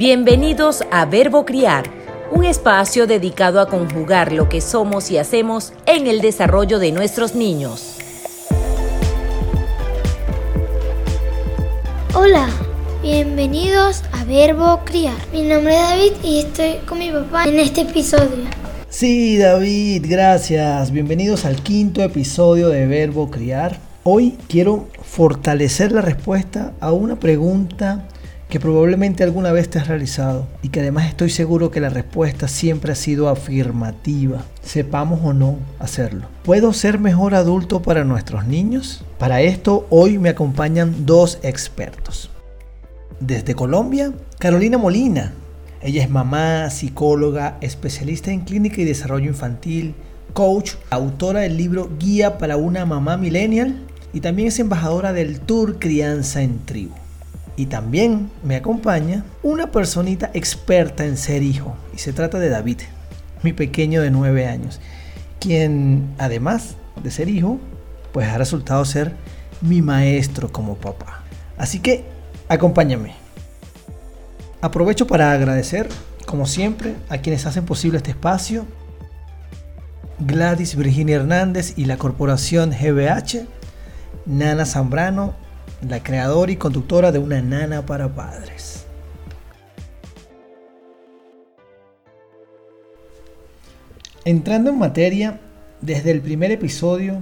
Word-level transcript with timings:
Bienvenidos 0.00 0.82
a 0.90 1.04
Verbo 1.04 1.44
Criar, 1.44 1.84
un 2.32 2.46
espacio 2.46 3.06
dedicado 3.06 3.60
a 3.60 3.68
conjugar 3.68 4.32
lo 4.32 4.48
que 4.48 4.62
somos 4.62 5.10
y 5.10 5.18
hacemos 5.18 5.74
en 5.84 6.06
el 6.06 6.22
desarrollo 6.22 6.78
de 6.78 6.90
nuestros 6.90 7.34
niños. 7.34 7.98
Hola, 12.14 12.48
bienvenidos 13.02 14.02
a 14.12 14.24
Verbo 14.24 14.80
Criar. 14.86 15.18
Mi 15.34 15.42
nombre 15.42 15.74
es 15.74 15.82
David 15.82 16.12
y 16.24 16.38
estoy 16.38 16.76
con 16.88 16.98
mi 16.98 17.10
papá 17.10 17.44
en 17.44 17.60
este 17.60 17.82
episodio. 17.82 18.46
Sí, 18.88 19.36
David, 19.36 20.06
gracias. 20.08 20.92
Bienvenidos 20.92 21.44
al 21.44 21.56
quinto 21.56 22.02
episodio 22.02 22.70
de 22.70 22.86
Verbo 22.86 23.30
Criar. 23.30 23.78
Hoy 24.04 24.38
quiero 24.48 24.88
fortalecer 25.02 25.92
la 25.92 26.00
respuesta 26.00 26.72
a 26.80 26.90
una 26.90 27.16
pregunta 27.16 28.06
que 28.50 28.58
probablemente 28.58 29.22
alguna 29.22 29.52
vez 29.52 29.70
te 29.70 29.78
has 29.78 29.86
realizado 29.86 30.48
y 30.60 30.68
que 30.70 30.80
además 30.80 31.06
estoy 31.06 31.30
seguro 31.30 31.70
que 31.70 31.80
la 31.80 31.88
respuesta 31.88 32.48
siempre 32.48 32.92
ha 32.92 32.96
sido 32.96 33.28
afirmativa, 33.28 34.44
sepamos 34.60 35.20
o 35.22 35.32
no 35.32 35.56
hacerlo. 35.78 36.26
¿Puedo 36.42 36.72
ser 36.72 36.98
mejor 36.98 37.36
adulto 37.36 37.80
para 37.80 38.04
nuestros 38.04 38.46
niños? 38.46 39.04
Para 39.18 39.40
esto 39.40 39.86
hoy 39.88 40.18
me 40.18 40.30
acompañan 40.30 41.06
dos 41.06 41.38
expertos. 41.42 42.30
Desde 43.20 43.54
Colombia, 43.54 44.12
Carolina 44.38 44.78
Molina. 44.78 45.32
Ella 45.80 46.02
es 46.02 46.10
mamá, 46.10 46.68
psicóloga, 46.70 47.56
especialista 47.60 48.32
en 48.32 48.40
clínica 48.40 48.80
y 48.80 48.84
desarrollo 48.84 49.26
infantil, 49.26 49.94
coach, 50.34 50.72
autora 50.90 51.40
del 51.40 51.56
libro 51.56 51.88
Guía 51.98 52.36
para 52.36 52.56
una 52.56 52.84
mamá 52.84 53.16
millennial 53.16 53.80
y 54.12 54.20
también 54.20 54.48
es 54.48 54.58
embajadora 54.58 55.12
del 55.12 55.40
Tour 55.40 55.78
Crianza 55.78 56.42
en 56.42 56.58
Tribu. 56.66 56.99
Y 57.56 57.66
también 57.66 58.30
me 58.42 58.56
acompaña 58.56 59.24
una 59.42 59.70
personita 59.70 60.30
experta 60.34 61.04
en 61.04 61.16
ser 61.16 61.42
hijo. 61.42 61.76
Y 61.94 61.98
se 61.98 62.12
trata 62.12 62.38
de 62.38 62.48
David, 62.48 62.78
mi 63.42 63.52
pequeño 63.52 64.00
de 64.02 64.10
9 64.10 64.46
años. 64.46 64.80
Quien 65.40 66.14
además 66.18 66.76
de 67.02 67.10
ser 67.10 67.28
hijo, 67.28 67.58
pues 68.12 68.28
ha 68.28 68.38
resultado 68.38 68.84
ser 68.84 69.14
mi 69.60 69.82
maestro 69.82 70.50
como 70.50 70.76
papá. 70.76 71.22
Así 71.58 71.80
que 71.80 72.04
acompáñame. 72.48 73.14
Aprovecho 74.62 75.06
para 75.06 75.32
agradecer, 75.32 75.88
como 76.26 76.46
siempre, 76.46 76.94
a 77.08 77.18
quienes 77.18 77.46
hacen 77.46 77.64
posible 77.64 77.98
este 77.98 78.10
espacio. 78.10 78.66
Gladys 80.18 80.76
Virginia 80.76 81.16
Hernández 81.16 81.74
y 81.76 81.86
la 81.86 81.96
corporación 81.96 82.70
GBH, 82.70 83.46
Nana 84.26 84.66
Zambrano 84.66 85.34
la 85.86 86.02
creadora 86.02 86.52
y 86.52 86.56
conductora 86.56 87.12
de 87.12 87.18
Una 87.18 87.40
Nana 87.40 87.86
para 87.86 88.08
Padres. 88.08 88.84
Entrando 94.24 94.70
en 94.70 94.78
materia, 94.78 95.40
desde 95.80 96.10
el 96.10 96.20
primer 96.20 96.50
episodio, 96.50 97.20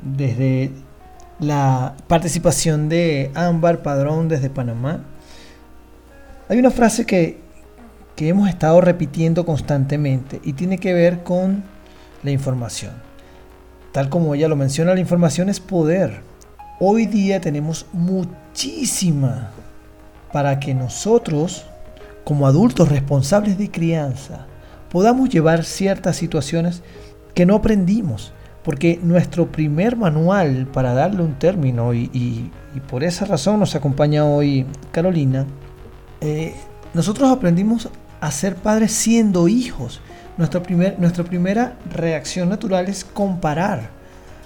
desde 0.00 0.70
la 1.38 1.94
participación 2.08 2.88
de 2.88 3.30
Ámbar 3.34 3.82
Padrón 3.82 4.28
desde 4.28 4.48
Panamá, 4.48 5.04
hay 6.48 6.58
una 6.58 6.70
frase 6.70 7.04
que, 7.04 7.38
que 8.16 8.28
hemos 8.28 8.48
estado 8.48 8.80
repitiendo 8.80 9.44
constantemente 9.44 10.40
y 10.44 10.54
tiene 10.54 10.78
que 10.78 10.94
ver 10.94 11.22
con 11.22 11.62
la 12.22 12.30
información. 12.30 12.92
Tal 13.92 14.08
como 14.08 14.34
ella 14.34 14.48
lo 14.48 14.56
menciona, 14.56 14.94
la 14.94 15.00
información 15.00 15.50
es 15.50 15.60
poder. 15.60 16.22
Hoy 16.80 17.06
día 17.06 17.40
tenemos 17.40 17.86
muchísima 17.92 19.50
para 20.32 20.58
que 20.58 20.74
nosotros, 20.74 21.64
como 22.24 22.48
adultos 22.48 22.88
responsables 22.88 23.56
de 23.58 23.70
crianza, 23.70 24.46
podamos 24.90 25.28
llevar 25.28 25.62
ciertas 25.64 26.16
situaciones 26.16 26.82
que 27.32 27.46
no 27.46 27.54
aprendimos. 27.54 28.32
Porque 28.64 28.98
nuestro 29.00 29.52
primer 29.52 29.96
manual, 29.96 30.66
para 30.66 30.94
darle 30.94 31.22
un 31.22 31.34
término, 31.34 31.94
y, 31.94 32.50
por 32.88 33.04
esa 33.04 33.24
razón 33.24 33.60
nos 33.60 33.76
acompaña 33.76 34.24
hoy 34.24 34.66
Carolina, 34.90 35.46
eh, 36.20 36.54
nosotros 36.92 37.30
aprendimos 37.30 37.88
a 38.20 38.32
ser 38.32 38.56
padres 38.56 38.90
siendo 38.90 39.46
hijos. 39.46 40.00
Nuestra, 40.38 40.60
primer, 40.62 40.98
nuestra 40.98 41.22
primera 41.22 41.76
reacción 41.88 42.48
natural 42.48 42.88
es 42.88 43.04
comparar. 43.04 43.90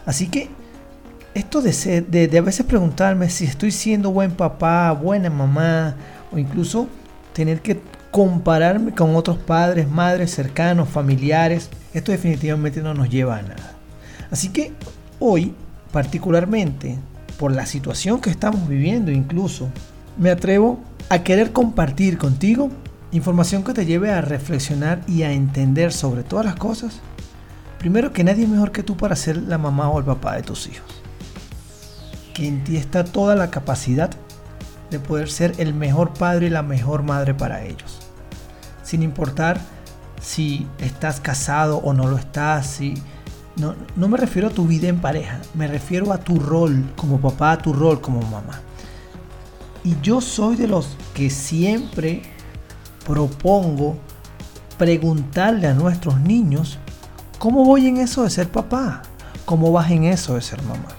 Así 0.04 0.26
que 0.26 0.57
esto 1.38 1.62
de, 1.62 2.02
de, 2.02 2.38
a 2.38 2.42
veces 2.42 2.66
preguntarme 2.66 3.30
si 3.30 3.44
estoy 3.44 3.70
siendo 3.70 4.10
buen 4.10 4.32
papá, 4.32 4.90
buena 4.92 5.30
mamá, 5.30 5.94
o 6.32 6.38
incluso 6.38 6.88
tener 7.32 7.60
que 7.60 7.80
compararme 8.10 8.92
con 8.92 9.14
otros 9.14 9.38
padres, 9.38 9.88
madres, 9.88 10.32
cercanos, 10.34 10.88
familiares, 10.88 11.70
esto 11.94 12.10
definitivamente 12.12 12.82
no 12.82 12.92
nos 12.92 13.08
lleva 13.08 13.38
a 13.38 13.42
nada. 13.42 13.76
Así 14.30 14.48
que 14.48 14.72
hoy, 15.20 15.54
particularmente, 15.92 16.98
por 17.38 17.52
la 17.52 17.66
situación 17.66 18.20
que 18.20 18.30
estamos 18.30 18.66
viviendo 18.68 19.12
incluso, 19.12 19.68
me 20.16 20.30
atrevo 20.30 20.80
a 21.08 21.22
querer 21.22 21.52
compartir 21.52 22.18
contigo 22.18 22.70
información 23.12 23.62
que 23.62 23.72
te 23.72 23.86
lleve 23.86 24.10
a 24.10 24.20
reflexionar 24.20 25.02
y 25.06 25.22
a 25.22 25.32
entender 25.32 25.92
sobre 25.92 26.24
todas 26.24 26.44
las 26.44 26.56
cosas. 26.56 27.00
Primero 27.78 28.12
que 28.12 28.24
nadie 28.24 28.42
es 28.42 28.50
mejor 28.50 28.72
que 28.72 28.82
tú 28.82 28.96
para 28.96 29.14
ser 29.14 29.36
la 29.36 29.56
mamá 29.56 29.88
o 29.88 30.00
el 30.00 30.04
papá 30.04 30.34
de 30.34 30.42
tus 30.42 30.66
hijos 30.66 31.07
que 32.38 32.46
en 32.46 32.62
ti 32.62 32.76
está 32.76 33.02
toda 33.02 33.34
la 33.34 33.50
capacidad 33.50 34.10
de 34.92 35.00
poder 35.00 35.28
ser 35.28 35.54
el 35.58 35.74
mejor 35.74 36.14
padre 36.14 36.46
y 36.46 36.50
la 36.50 36.62
mejor 36.62 37.02
madre 37.02 37.34
para 37.34 37.64
ellos. 37.64 37.98
Sin 38.84 39.02
importar 39.02 39.60
si 40.20 40.68
estás 40.78 41.20
casado 41.20 41.78
o 41.78 41.92
no 41.92 42.06
lo 42.06 42.16
estás, 42.16 42.68
si 42.68 42.94
no, 43.56 43.74
no 43.96 44.06
me 44.06 44.18
refiero 44.18 44.48
a 44.48 44.52
tu 44.52 44.68
vida 44.68 44.86
en 44.86 45.00
pareja, 45.00 45.40
me 45.54 45.66
refiero 45.66 46.12
a 46.12 46.18
tu 46.18 46.38
rol 46.38 46.92
como 46.94 47.20
papá, 47.20 47.52
a 47.52 47.58
tu 47.58 47.72
rol 47.72 48.00
como 48.00 48.20
mamá. 48.20 48.60
Y 49.82 49.96
yo 50.00 50.20
soy 50.20 50.54
de 50.54 50.68
los 50.68 50.96
que 51.14 51.30
siempre 51.30 52.22
propongo 53.04 53.96
preguntarle 54.78 55.66
a 55.66 55.74
nuestros 55.74 56.20
niños 56.20 56.78
cómo 57.40 57.64
voy 57.64 57.88
en 57.88 57.96
eso 57.96 58.22
de 58.22 58.30
ser 58.30 58.48
papá, 58.48 59.02
cómo 59.44 59.72
vas 59.72 59.90
en 59.90 60.04
eso 60.04 60.36
de 60.36 60.42
ser 60.42 60.62
mamá. 60.62 60.97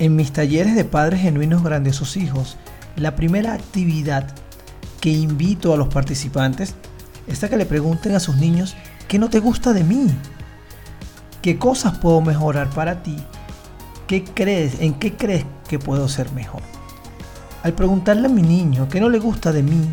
En 0.00 0.16
mis 0.16 0.32
talleres 0.32 0.74
de 0.74 0.86
padres 0.86 1.20
genuinos 1.20 1.62
sus 1.94 2.16
hijos, 2.16 2.56
la 2.96 3.16
primera 3.16 3.52
actividad 3.52 4.26
que 4.98 5.10
invito 5.10 5.74
a 5.74 5.76
los 5.76 5.88
participantes 5.88 6.74
es 7.26 7.44
a 7.44 7.50
que 7.50 7.58
le 7.58 7.66
pregunten 7.66 8.14
a 8.14 8.20
sus 8.20 8.36
niños 8.36 8.76
qué 9.08 9.18
no 9.18 9.28
te 9.28 9.40
gusta 9.40 9.74
de 9.74 9.84
mí, 9.84 10.06
qué 11.42 11.58
cosas 11.58 11.98
puedo 11.98 12.22
mejorar 12.22 12.70
para 12.70 13.02
ti, 13.02 13.18
qué 14.06 14.24
crees, 14.24 14.80
en 14.80 14.94
qué 14.94 15.18
crees 15.18 15.44
que 15.68 15.78
puedo 15.78 16.08
ser 16.08 16.32
mejor. 16.32 16.62
Al 17.62 17.74
preguntarle 17.74 18.28
a 18.28 18.30
mi 18.30 18.40
niño 18.40 18.88
qué 18.88 19.02
no 19.02 19.10
le 19.10 19.18
gusta 19.18 19.52
de 19.52 19.62
mí, 19.62 19.86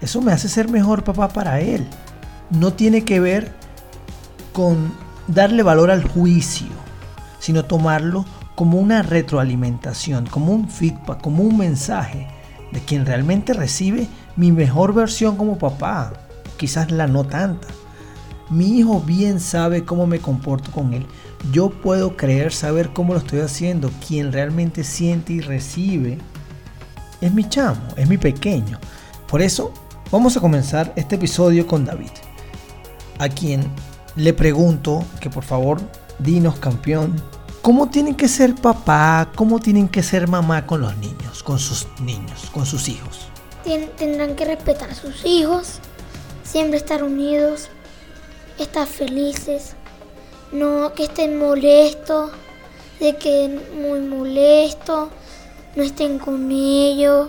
eso 0.00 0.20
me 0.22 0.32
hace 0.32 0.48
ser 0.48 0.68
mejor 0.68 1.04
papá 1.04 1.28
para 1.28 1.60
él. 1.60 1.86
No 2.50 2.72
tiene 2.72 3.04
que 3.04 3.20
ver 3.20 3.52
con 4.52 4.92
darle 5.28 5.62
valor 5.62 5.92
al 5.92 6.02
juicio, 6.02 6.66
sino 7.38 7.64
tomarlo 7.64 8.24
como 8.56 8.78
una 8.78 9.02
retroalimentación, 9.02 10.26
como 10.26 10.52
un 10.52 10.68
feedback, 10.68 11.20
como 11.20 11.44
un 11.44 11.56
mensaje 11.58 12.26
de 12.72 12.80
quien 12.80 13.06
realmente 13.06 13.52
recibe 13.52 14.08
mi 14.34 14.50
mejor 14.50 14.92
versión 14.92 15.36
como 15.36 15.58
papá, 15.58 16.12
quizás 16.56 16.90
la 16.90 17.06
no 17.06 17.24
tanta. 17.24 17.68
Mi 18.48 18.78
hijo 18.78 19.00
bien 19.00 19.40
sabe 19.40 19.84
cómo 19.84 20.06
me 20.06 20.20
comporto 20.20 20.70
con 20.70 20.94
él. 20.94 21.06
Yo 21.52 21.70
puedo 21.70 22.16
creer 22.16 22.52
saber 22.52 22.92
cómo 22.92 23.12
lo 23.12 23.18
estoy 23.18 23.40
haciendo. 23.40 23.90
Quien 24.06 24.32
realmente 24.32 24.84
siente 24.84 25.32
y 25.32 25.40
recibe 25.40 26.18
es 27.20 27.32
mi 27.32 27.48
chamo, 27.48 27.80
es 27.96 28.08
mi 28.08 28.18
pequeño. 28.18 28.78
Por 29.28 29.42
eso 29.42 29.72
vamos 30.10 30.36
a 30.36 30.40
comenzar 30.40 30.92
este 30.96 31.16
episodio 31.16 31.66
con 31.66 31.84
David, 31.84 32.10
a 33.18 33.28
quien 33.28 33.64
le 34.14 34.32
pregunto 34.32 35.04
que 35.20 35.28
por 35.28 35.42
favor 35.42 35.80
dinos 36.20 36.56
campeón, 36.56 37.20
¿Cómo 37.66 37.88
tienen 37.88 38.14
que 38.14 38.28
ser 38.28 38.54
papá? 38.54 39.32
¿Cómo 39.34 39.58
tienen 39.58 39.88
que 39.88 40.00
ser 40.00 40.28
mamá 40.28 40.68
con 40.68 40.82
los 40.82 40.96
niños, 40.98 41.42
con 41.42 41.58
sus 41.58 41.88
niños, 42.00 42.48
con 42.52 42.64
sus 42.64 42.88
hijos? 42.88 43.26
tendrán 43.96 44.36
que 44.36 44.44
respetar 44.44 44.90
a 44.90 44.94
sus 44.94 45.24
hijos, 45.24 45.80
siempre 46.44 46.76
estar 46.76 47.02
unidos, 47.02 47.68
estar 48.60 48.86
felices, 48.86 49.74
no 50.52 50.92
que 50.94 51.06
estén 51.06 51.40
molestos, 51.40 52.30
de 53.00 53.16
que 53.16 53.60
muy 53.74 53.98
molestos, 53.98 55.08
no 55.74 55.82
estén 55.82 56.20
con 56.20 56.48
ellos, 56.52 57.28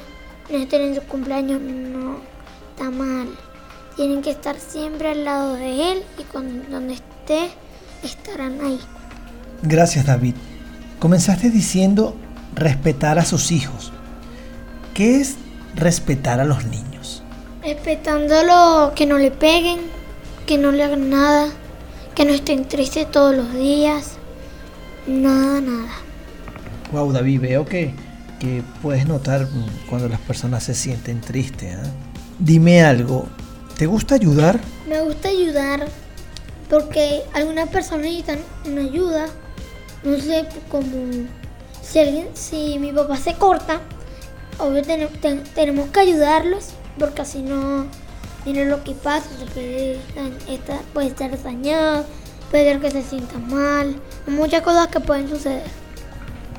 no 0.51 0.57
estén 0.59 0.81
en 0.83 0.95
su 0.97 1.01
cumpleaños, 1.01 1.59
no, 1.59 2.17
está 2.75 2.91
mal. 2.91 3.27
Tienen 3.95 4.21
que 4.21 4.29
estar 4.29 4.59
siempre 4.59 5.09
al 5.09 5.25
lado 5.25 5.55
de 5.55 5.93
él 5.93 6.03
y 6.19 6.23
cuando 6.25 6.69
donde 6.69 6.93
esté 6.93 7.49
estarán 8.03 8.63
ahí. 8.63 8.79
Gracias 9.61 10.05
David. 10.05 10.35
Comenzaste 10.99 11.49
diciendo 11.49 12.15
respetar 12.55 13.19
a 13.19 13.25
sus 13.25 13.51
hijos. 13.51 13.91
¿Qué 14.93 15.21
es 15.21 15.35
respetar 15.75 16.39
a 16.39 16.45
los 16.45 16.65
niños? 16.65 17.23
Respetándolo, 17.63 18.93
que 18.95 19.05
no 19.05 19.17
le 19.17 19.31
peguen, 19.31 19.79
que 20.45 20.57
no 20.57 20.71
le 20.71 20.83
hagan 20.83 21.09
nada, 21.09 21.49
que 22.15 22.25
no 22.25 22.33
estén 22.33 22.65
tristes 22.65 23.11
todos 23.11 23.35
los 23.35 23.53
días. 23.53 24.13
Nada, 25.05 25.61
nada. 25.61 25.91
Wow, 26.91 27.11
David, 27.11 27.41
veo 27.41 27.65
que, 27.65 27.93
que 28.39 28.63
puedes 28.81 29.07
notar 29.07 29.47
cuando 29.89 30.07
las 30.09 30.19
personas 30.21 30.63
se 30.63 30.73
sienten 30.73 31.21
tristes. 31.21 31.75
¿ah? 31.75 31.89
Dime 32.39 32.81
algo, 32.81 33.27
¿te 33.77 33.85
gusta 33.85 34.15
ayudar? 34.15 34.59
Me 34.87 35.01
gusta 35.01 35.29
ayudar 35.29 35.87
porque 36.69 37.21
algunas 37.33 37.69
personas 37.69 38.05
necesitan 38.05 38.39
una 38.65 38.81
ayuda. 38.81 39.27
No 40.03 40.17
sé, 40.19 40.45
como 40.69 40.87
si, 41.81 41.99
alguien, 41.99 42.27
si 42.33 42.77
mi 42.79 42.91
papá 42.91 43.17
se 43.17 43.33
corta, 43.35 43.81
obvio 44.59 44.81
ten- 44.83 45.07
ten- 45.21 45.43
tenemos 45.55 45.89
que 45.89 45.99
ayudarlos 46.01 46.69
porque 46.99 47.21
así 47.21 47.41
no 47.41 47.85
viene 48.45 48.65
lo 48.65 48.83
que 48.83 48.93
pasa, 48.93 49.27
se 49.39 49.45
puede, 49.45 49.99
dañ- 50.15 50.49
esta- 50.49 50.79
puede 50.93 51.07
estar 51.07 51.41
dañado, 51.43 52.05
puede 52.51 52.79
que 52.79 52.91
se 52.91 53.03
sienta 53.03 53.37
mal, 53.39 53.95
muchas 54.27 54.61
cosas 54.61 54.87
que 54.87 54.99
pueden 54.99 55.27
suceder. 55.29 55.63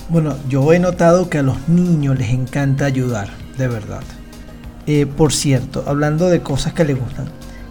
Bueno, 0.09 0.37
yo 0.49 0.73
he 0.73 0.79
notado 0.79 1.29
que 1.29 1.39
a 1.39 1.43
los 1.43 1.69
niños 1.69 2.19
les 2.19 2.31
encanta 2.31 2.87
ayudar, 2.87 3.29
de 3.57 3.69
verdad. 3.69 4.03
Eh, 4.87 5.05
por 5.07 5.33
cierto, 5.33 5.85
hablando 5.87 6.29
de 6.29 6.41
cosas 6.41 6.73
que 6.73 6.85
les 6.85 6.99
gustan, 6.99 7.29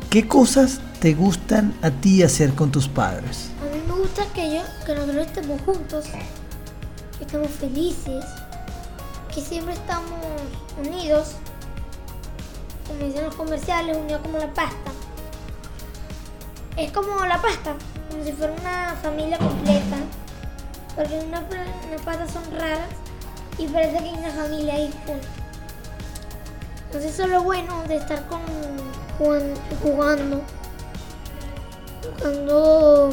¿qué 0.09 0.27
cosas 0.27 0.79
te 0.99 1.13
gustan 1.13 1.73
a 1.81 1.89
ti 1.89 2.21
hacer 2.23 2.53
con 2.53 2.71
tus 2.71 2.87
padres? 2.87 3.49
Gusta 4.07 4.25
que, 4.33 4.55
yo, 4.55 4.61
que 4.85 4.95
nosotros 4.95 5.27
estemos 5.27 5.59
juntos, 5.63 6.05
que 7.17 7.25
estemos 7.25 7.49
felices, 7.51 8.23
que 9.33 9.41
siempre 9.41 9.73
estamos 9.73 10.17
unidos, 10.81 11.33
como 12.87 13.03
dicen 13.05 13.25
los 13.25 13.35
comerciales, 13.35 13.97
unidos 13.97 14.21
como 14.21 14.37
la 14.37 14.53
pasta. 14.53 14.91
Es 16.77 16.89
como 16.93 17.25
la 17.25 17.41
pasta, 17.41 17.75
como 18.09 18.23
si 18.23 18.31
fuera 18.31 18.53
una 18.53 18.95
familia 19.01 19.37
completa, 19.39 19.97
porque 20.95 21.19
una, 21.27 21.41
unas 21.41 22.01
pastas 22.05 22.31
son 22.31 22.43
raras 22.57 22.87
y 23.57 23.67
parece 23.67 23.97
que 23.97 24.05
hay 24.09 24.13
una 24.19 24.31
familia 24.31 24.73
ahí. 24.75 24.93
Entonces 26.85 27.13
eso 27.13 27.23
es 27.23 27.29
lo 27.29 27.43
bueno 27.43 27.83
de 27.89 27.97
estar 27.97 28.25
con, 28.27 28.39
jugan- 29.19 29.53
jugando 29.83 30.41
jugando 32.21 33.09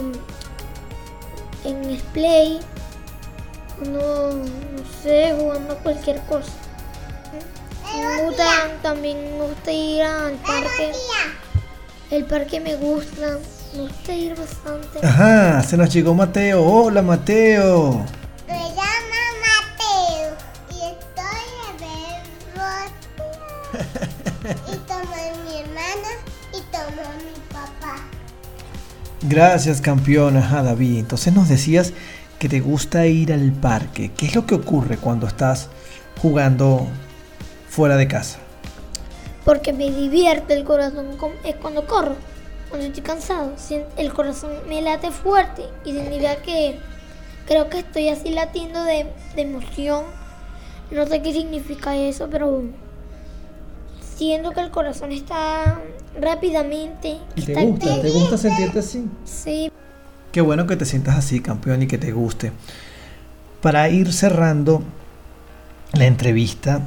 en 1.64 2.00
Play, 2.12 2.60
jugando, 3.78 4.34
no 4.34 5.02
sé, 5.02 5.34
jugando 5.38 5.76
cualquier 5.78 6.20
cosa. 6.22 6.52
Me 7.96 8.22
gusta, 8.22 8.44
también 8.82 9.38
me 9.38 9.46
gusta 9.46 9.72
ir 9.72 10.02
al 10.02 10.34
parque. 10.34 10.92
El 12.10 12.24
parque 12.24 12.60
me 12.60 12.76
gusta, 12.76 13.38
me 13.74 13.82
gusta 13.82 14.12
ir 14.14 14.36
bastante. 14.36 15.06
Ajá, 15.06 15.62
se 15.62 15.76
nos 15.76 15.92
llegó 15.92 16.14
Mateo. 16.14 16.62
Hola 16.62 17.02
Mateo. 17.02 18.04
Gracias 29.34 29.80
campeón, 29.80 30.36
ajá 30.36 30.62
David. 30.62 30.96
Entonces 30.96 31.34
nos 31.34 31.48
decías 31.48 31.92
que 32.38 32.48
te 32.48 32.60
gusta 32.60 33.08
ir 33.08 33.32
al 33.32 33.50
parque. 33.50 34.12
¿Qué 34.16 34.26
es 34.26 34.36
lo 34.36 34.46
que 34.46 34.54
ocurre 34.54 34.96
cuando 34.96 35.26
estás 35.26 35.70
jugando 36.22 36.86
fuera 37.68 37.96
de 37.96 38.06
casa? 38.06 38.38
Porque 39.44 39.72
me 39.72 39.90
divierte 39.90 40.54
el 40.54 40.62
corazón, 40.62 41.08
es 41.42 41.56
cuando 41.56 41.84
corro, 41.84 42.14
cuando 42.68 42.86
estoy 42.86 43.02
cansado. 43.02 43.54
El 43.96 44.12
corazón 44.12 44.52
me 44.68 44.80
late 44.82 45.10
fuerte 45.10 45.64
y 45.84 45.90
significa 45.90 46.36
que 46.36 46.78
creo 47.44 47.68
que 47.68 47.80
estoy 47.80 48.10
así 48.10 48.30
latiendo 48.30 48.84
de, 48.84 49.08
de 49.34 49.42
emoción. 49.42 50.04
No 50.92 51.08
sé 51.08 51.22
qué 51.22 51.32
significa 51.32 51.96
eso, 51.96 52.28
pero 52.30 52.62
siento 54.16 54.52
que 54.52 54.60
el 54.60 54.70
corazón 54.70 55.10
está 55.10 55.80
rápidamente. 56.20 57.18
¿Y 57.36 57.42
te 57.42 57.54
gusta? 57.54 58.02
¿Te 58.02 58.10
gusta 58.10 58.38
sentirte 58.38 58.78
así? 58.78 59.08
Sí, 59.24 59.70
Qué 60.34 60.40
bueno 60.40 60.66
que 60.66 60.74
te 60.74 60.84
sientas 60.84 61.16
así, 61.16 61.38
campeón, 61.38 61.84
y 61.84 61.86
que 61.86 61.96
te 61.96 62.10
guste. 62.10 62.50
Para 63.62 63.88
ir 63.88 64.12
cerrando 64.12 64.82
la 65.92 66.06
entrevista, 66.06 66.80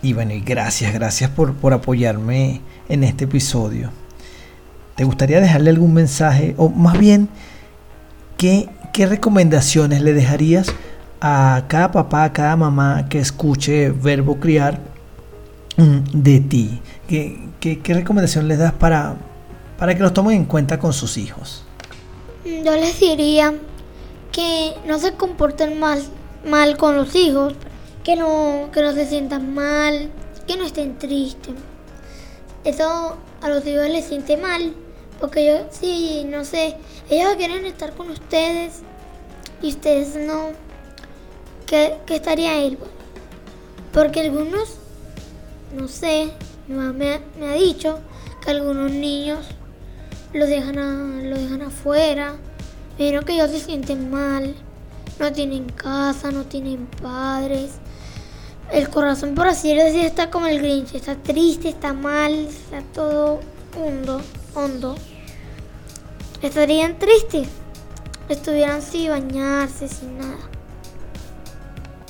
y 0.00 0.14
bueno, 0.14 0.32
y 0.32 0.40
gracias, 0.40 0.94
gracias 0.94 1.28
por, 1.28 1.52
por 1.52 1.74
apoyarme 1.74 2.62
en 2.88 3.04
este 3.04 3.24
episodio. 3.24 3.90
¿Te 4.96 5.04
gustaría 5.04 5.38
dejarle 5.38 5.68
algún 5.68 5.92
mensaje? 5.92 6.54
O 6.56 6.70
más 6.70 6.98
bien, 6.98 7.28
¿qué, 8.38 8.70
qué 8.94 9.04
recomendaciones 9.04 10.00
le 10.00 10.14
dejarías 10.14 10.72
a 11.20 11.64
cada 11.68 11.92
papá, 11.92 12.24
a 12.24 12.32
cada 12.32 12.56
mamá 12.56 13.06
que 13.10 13.18
escuche 13.18 13.90
Verbo 13.90 14.40
Criar 14.40 14.80
de 15.78 16.40
ti? 16.40 16.80
¿Qué, 17.08 17.38
qué, 17.60 17.94
recomendación 17.94 18.48
les 18.48 18.58
das 18.58 18.72
para, 18.72 19.16
para 19.78 19.94
que 19.94 20.02
los 20.02 20.12
tomen 20.12 20.36
en 20.36 20.44
cuenta 20.44 20.78
con 20.78 20.92
sus 20.92 21.16
hijos? 21.16 21.64
yo 22.64 22.74
les 22.76 22.98
diría 22.98 23.54
que 24.32 24.74
no 24.86 24.98
se 24.98 25.12
comporten 25.12 25.78
mal, 25.78 26.02
mal 26.48 26.76
con 26.76 26.96
los 26.96 27.14
hijos, 27.14 27.54
que 28.04 28.16
no, 28.16 28.70
que 28.72 28.82
no 28.82 28.92
se 28.92 29.06
sientan 29.06 29.54
mal, 29.54 30.10
que 30.46 30.56
no 30.56 30.64
estén 30.64 30.98
tristes. 30.98 31.54
Eso 32.64 33.16
a 33.40 33.48
los 33.48 33.66
hijos 33.66 33.88
les 33.88 34.06
siente 34.06 34.36
mal, 34.36 34.74
porque 35.20 35.42
ellos, 35.42 35.66
sí, 35.70 36.26
no 36.28 36.44
sé, 36.44 36.76
ellos 37.10 37.34
quieren 37.36 37.64
estar 37.66 37.92
con 37.94 38.10
ustedes 38.10 38.80
y 39.62 39.68
ustedes 39.68 40.16
no. 40.16 40.50
¿Qué, 41.66 41.98
qué 42.06 42.16
estaría 42.16 42.62
él? 42.62 42.78
Porque 43.92 44.20
algunos, 44.20 44.78
no 45.76 45.88
sé, 45.88 46.30
mi 46.66 46.74
mamá 46.76 46.92
me, 46.92 47.46
ha- 47.46 47.52
dicho 47.54 47.98
que 48.44 48.50
algunos 48.50 48.90
niños 48.90 49.40
los 50.32 50.48
dejan, 50.48 50.78
a- 50.78 51.22
lo 51.22 51.36
dejan 51.38 51.62
afuera. 51.62 52.34
Dijeron 52.98 53.24
que 53.24 53.34
ellos 53.34 53.50
se 53.50 53.60
sienten 53.60 54.10
mal, 54.10 54.54
no 55.20 55.32
tienen 55.32 55.66
casa, 55.70 56.30
no 56.30 56.44
tienen 56.44 56.86
padres. 57.00 57.72
El 58.72 58.88
corazón, 58.90 59.34
por 59.34 59.46
así 59.48 59.74
decir, 59.74 60.04
está 60.04 60.30
como 60.30 60.46
el 60.46 60.58
Grinch, 60.58 60.94
está 60.94 61.14
triste, 61.14 61.68
está 61.70 61.92
mal, 61.92 62.32
está 62.34 62.82
todo 62.92 63.40
hondo, 63.76 64.20
hondo. 64.54 64.94
Estarían 66.42 66.98
tristes, 66.98 67.48
estuvieran 68.28 68.82
sin 68.82 69.10
bañarse, 69.10 69.88
sin 69.88 70.18
nada. 70.18 70.36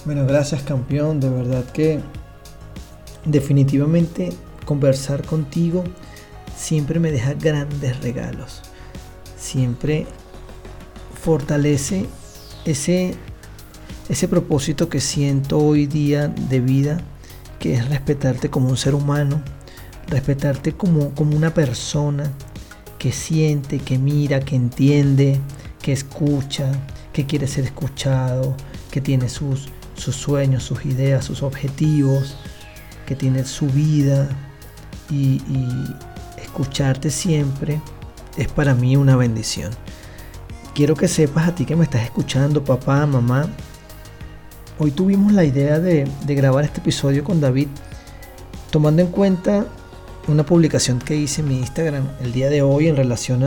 Bueno, 0.05 0.27
gracias 0.27 0.63
campeón, 0.63 1.21
de 1.21 1.29
verdad 1.29 1.65
que 1.73 2.01
definitivamente 3.31 4.31
conversar 4.65 5.25
contigo 5.25 5.85
siempre 6.57 7.01
me 7.01 7.11
deja 7.11 7.35
grandes 7.35 8.01
regalos. 8.01 8.63
Siempre 9.37 10.07
fortalece 11.23 12.07
ese, 12.65 13.15
ese 14.09 14.29
propósito 14.29 14.89
que 14.89 15.01
siento 15.01 15.59
hoy 15.59 15.87
día 15.87 16.29
de 16.29 16.61
vida, 16.61 17.01
que 17.59 17.75
es 17.75 17.89
respetarte 17.89 18.51
como 18.51 18.69
un 18.69 18.77
ser 18.77 18.95
humano, 18.95 19.43
respetarte 20.09 20.73
como, 20.73 21.15
como 21.15 21.37
una 21.37 21.55
persona 21.55 22.33
que 22.99 23.13
siente, 23.13 23.79
que 23.79 23.99
mira, 23.99 24.41
que 24.41 24.57
entiende, 24.57 25.41
que 25.81 25.93
escucha, 25.93 26.73
que 27.13 27.27
quiere 27.27 27.47
ser 27.47 27.65
escuchado, 27.65 28.57
que 28.91 29.01
tiene 29.01 29.29
sus, 29.29 29.69
sus 29.97 30.17
sueños, 30.17 30.65
sus 30.65 30.85
ideas, 30.85 31.25
sus 31.25 31.43
objetivos, 31.43 32.37
que 33.09 33.17
tiene 33.17 33.43
su 33.47 33.67
vida 33.69 34.29
y, 35.11 35.41
escucharte 36.37 37.11
siempre 37.11 37.81
es 38.37 38.49
para 38.49 38.75
mí 38.75 38.97
una 38.97 39.17
bendición. 39.17 39.71
Quiero 40.75 40.95
que 40.95 41.09
sepas 41.09 41.49
a 41.49 41.55
ti 41.55 41.65
que 41.65 41.75
me 41.75 41.85
estás 41.85 42.03
escuchando, 42.03 42.63
papá, 42.63 43.07
mamá. 43.07 43.49
Hoy 44.79 44.91
tuvimos 44.91 45.33
la 45.33 45.45
idea 45.45 45.79
de, 45.79 46.07
grabar 46.27 46.65
este 46.65 46.81
episodio 46.81 47.25
con 47.25 47.41
David, 47.41 47.69
tomando 48.71 49.01
en 49.01 49.09
cuenta 49.09 49.67
una 50.27 50.45
publicación 50.45 50.99
que 50.99 51.17
hice 51.17 51.41
en 51.41 51.49
mi 51.49 51.59
Instagram 51.59 52.09
el 52.21 52.33
día 52.33 52.51
de 52.51 52.61
hoy 52.61 52.89
en 52.89 52.97
relación 52.97 53.43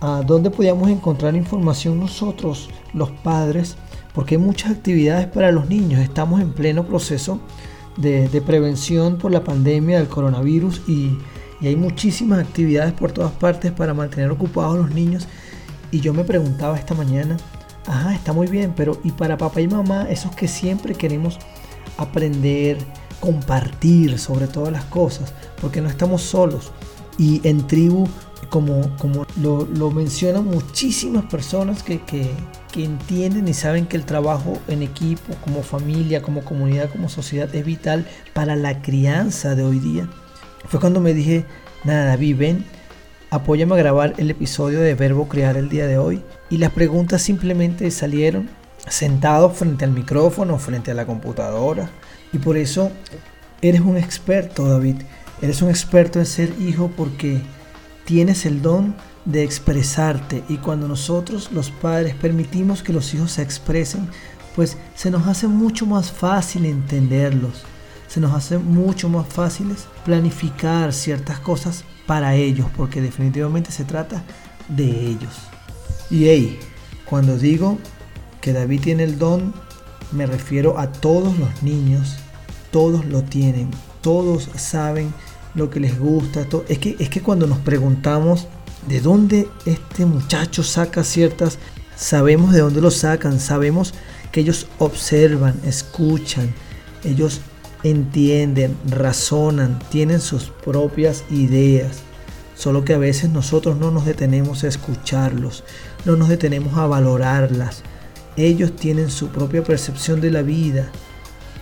a 0.00 0.22
dónde 0.22 0.50
podíamos 0.50 0.90
encontrar 0.90 1.34
información 1.34 1.98
nosotros, 1.98 2.68
los 2.92 3.10
padres, 3.10 3.76
porque 4.14 4.34
hay 4.34 4.40
muchas 4.40 4.72
actividades 4.72 5.26
para 5.28 5.50
los 5.50 5.68
niños. 5.68 6.00
Estamos 6.00 6.42
en 6.42 6.52
pleno 6.52 6.84
proceso 6.84 7.40
de, 7.96 8.42
prevención 8.44 9.16
por 9.16 9.32
la 9.32 9.44
pandemia 9.44 9.98
del 9.98 10.08
coronavirus 10.08 10.82
y, 10.86 11.18
y 11.60 11.66
hay 11.68 11.76
muchísimas 11.76 12.40
actividades 12.40 12.92
por 12.92 13.12
todas 13.12 13.32
partes 13.32 13.72
para 13.72 13.94
mantener 13.94 14.30
ocupados 14.30 14.74
a 14.74 14.78
los 14.78 14.90
niños. 14.90 15.26
Y 15.90 16.00
yo 16.00 16.12
me 16.12 16.24
preguntaba 16.24 16.76
esta 16.76 16.94
mañana, 16.94 17.36
ajá, 17.86 18.14
está 18.14 18.32
muy 18.32 18.46
bien, 18.46 18.74
pero 18.76 18.98
¿y 19.04 19.12
para 19.12 19.38
papá 19.38 19.60
y 19.60 19.68
mamá, 19.68 20.06
esos 20.10 20.34
que 20.34 20.48
siempre 20.48 20.94
queremos 20.94 21.38
aprender, 21.96 22.78
compartir 23.20 24.18
sobre 24.18 24.46
todas 24.46 24.72
las 24.72 24.84
cosas, 24.84 25.32
porque 25.60 25.80
no 25.80 25.88
estamos 25.88 26.22
solos. 26.22 26.72
Y 27.18 27.46
en 27.48 27.66
tribu, 27.66 28.06
como, 28.50 28.96
como 28.98 29.26
lo, 29.40 29.90
mencionan 29.90 30.44
muchísimas 30.44 31.24
personas 31.24 31.82
que, 31.82 32.00
que, 32.00 32.30
que 32.72 32.84
entienden 32.84 33.48
y 33.48 33.54
saben 33.54 33.86
que 33.86 33.96
el 33.96 34.04
trabajo 34.04 34.58
en 34.68 34.82
equipo, 34.82 35.34
como 35.42 35.62
familia, 35.62 36.22
como 36.22 36.44
comunidad, 36.44 36.90
como 36.90 37.08
sociedad 37.08 37.52
es 37.54 37.64
vital 37.64 38.06
para 38.34 38.56
la 38.56 38.82
crianza 38.82 39.54
de 39.54 39.64
hoy 39.64 39.78
día. 39.78 40.08
Fue 40.68 40.80
cuando 40.80 41.00
me 41.00 41.14
dije, 41.14 41.44
nada, 41.84 42.06
David, 42.06 42.36
ven, 42.36 42.64
apóyame 43.30 43.74
a 43.74 43.78
grabar 43.78 44.14
el 44.18 44.30
episodio 44.30 44.80
de 44.80 44.94
Verbo 44.94 45.28
Crear 45.28 45.56
el 45.56 45.68
día 45.68 45.86
de 45.86 45.98
hoy. 45.98 46.22
Y 46.50 46.58
las 46.58 46.72
preguntas 46.72 47.22
simplemente 47.22 47.90
salieron 47.90 48.48
sentado 48.88 49.50
frente 49.50 49.84
al 49.84 49.92
micrófono, 49.92 50.58
frente 50.58 50.90
a 50.90 50.94
la 50.94 51.06
computadora. 51.06 51.90
Y 52.32 52.38
por 52.38 52.56
eso 52.56 52.90
eres 53.62 53.80
un 53.80 53.96
experto, 53.96 54.68
David. 54.68 54.96
Eres 55.42 55.62
un 55.62 55.68
experto 55.68 56.18
en 56.18 56.26
ser 56.26 56.52
hijo 56.60 56.90
porque 56.96 57.40
tienes 58.06 58.46
el 58.46 58.62
don 58.62 58.94
de 59.26 59.42
expresarte. 59.42 60.42
Y 60.48 60.56
cuando 60.56 60.88
nosotros, 60.88 61.50
los 61.52 61.70
padres, 61.70 62.14
permitimos 62.14 62.82
que 62.82 62.94
los 62.94 63.12
hijos 63.12 63.32
se 63.32 63.42
expresen, 63.42 64.08
pues 64.54 64.78
se 64.94 65.10
nos 65.10 65.26
hace 65.26 65.48
mucho 65.48 65.84
más 65.84 66.10
fácil 66.10 66.64
entenderlos. 66.64 67.64
Se 68.08 68.20
nos 68.20 68.32
hace 68.32 68.56
mucho 68.56 69.10
más 69.10 69.26
fácil 69.26 69.74
planificar 70.04 70.94
ciertas 70.94 71.40
cosas 71.40 71.84
para 72.06 72.36
ellos, 72.36 72.68
porque 72.76 73.02
definitivamente 73.02 73.70
se 73.72 73.84
trata 73.84 74.22
de 74.68 74.88
ellos. 74.88 75.34
Y 76.08 76.26
hey, 76.26 76.58
cuando 77.04 77.36
digo 77.36 77.78
que 78.40 78.52
David 78.52 78.80
tiene 78.80 79.02
el 79.02 79.18
don, 79.18 79.52
me 80.12 80.24
refiero 80.24 80.78
a 80.78 80.92
todos 80.92 81.36
los 81.36 81.62
niños, 81.64 82.16
todos 82.70 83.04
lo 83.06 83.22
tienen, 83.22 83.70
todos 84.02 84.48
saben 84.54 85.12
lo 85.56 85.68
que 85.70 85.80
les 85.80 85.98
gusta. 85.98 86.46
Es, 86.68 86.78
que, 86.78 86.96
es 86.98 87.08
que 87.08 87.22
cuando 87.22 87.46
nos 87.46 87.58
preguntamos 87.58 88.46
de 88.86 89.00
dónde 89.00 89.48
este 89.64 90.06
muchacho 90.06 90.62
saca 90.62 91.02
ciertas, 91.02 91.58
sabemos 91.96 92.52
de 92.52 92.60
dónde 92.60 92.80
lo 92.80 92.90
sacan, 92.90 93.40
sabemos 93.40 93.94
que 94.30 94.40
ellos 94.40 94.68
observan, 94.78 95.58
escuchan, 95.64 96.54
ellos 97.02 97.40
entienden, 97.82 98.76
razonan, 98.88 99.78
tienen 99.90 100.20
sus 100.20 100.44
propias 100.64 101.24
ideas. 101.30 101.98
Solo 102.54 102.84
que 102.84 102.94
a 102.94 102.98
veces 102.98 103.30
nosotros 103.30 103.76
no 103.76 103.90
nos 103.90 104.06
detenemos 104.06 104.64
a 104.64 104.68
escucharlos, 104.68 105.64
no 106.04 106.16
nos 106.16 106.28
detenemos 106.28 106.78
a 106.78 106.86
valorarlas, 106.86 107.82
ellos 108.36 108.74
tienen 108.76 109.10
su 109.10 109.28
propia 109.28 109.62
percepción 109.62 110.20
de 110.20 110.30
la 110.30 110.42
vida 110.42 110.90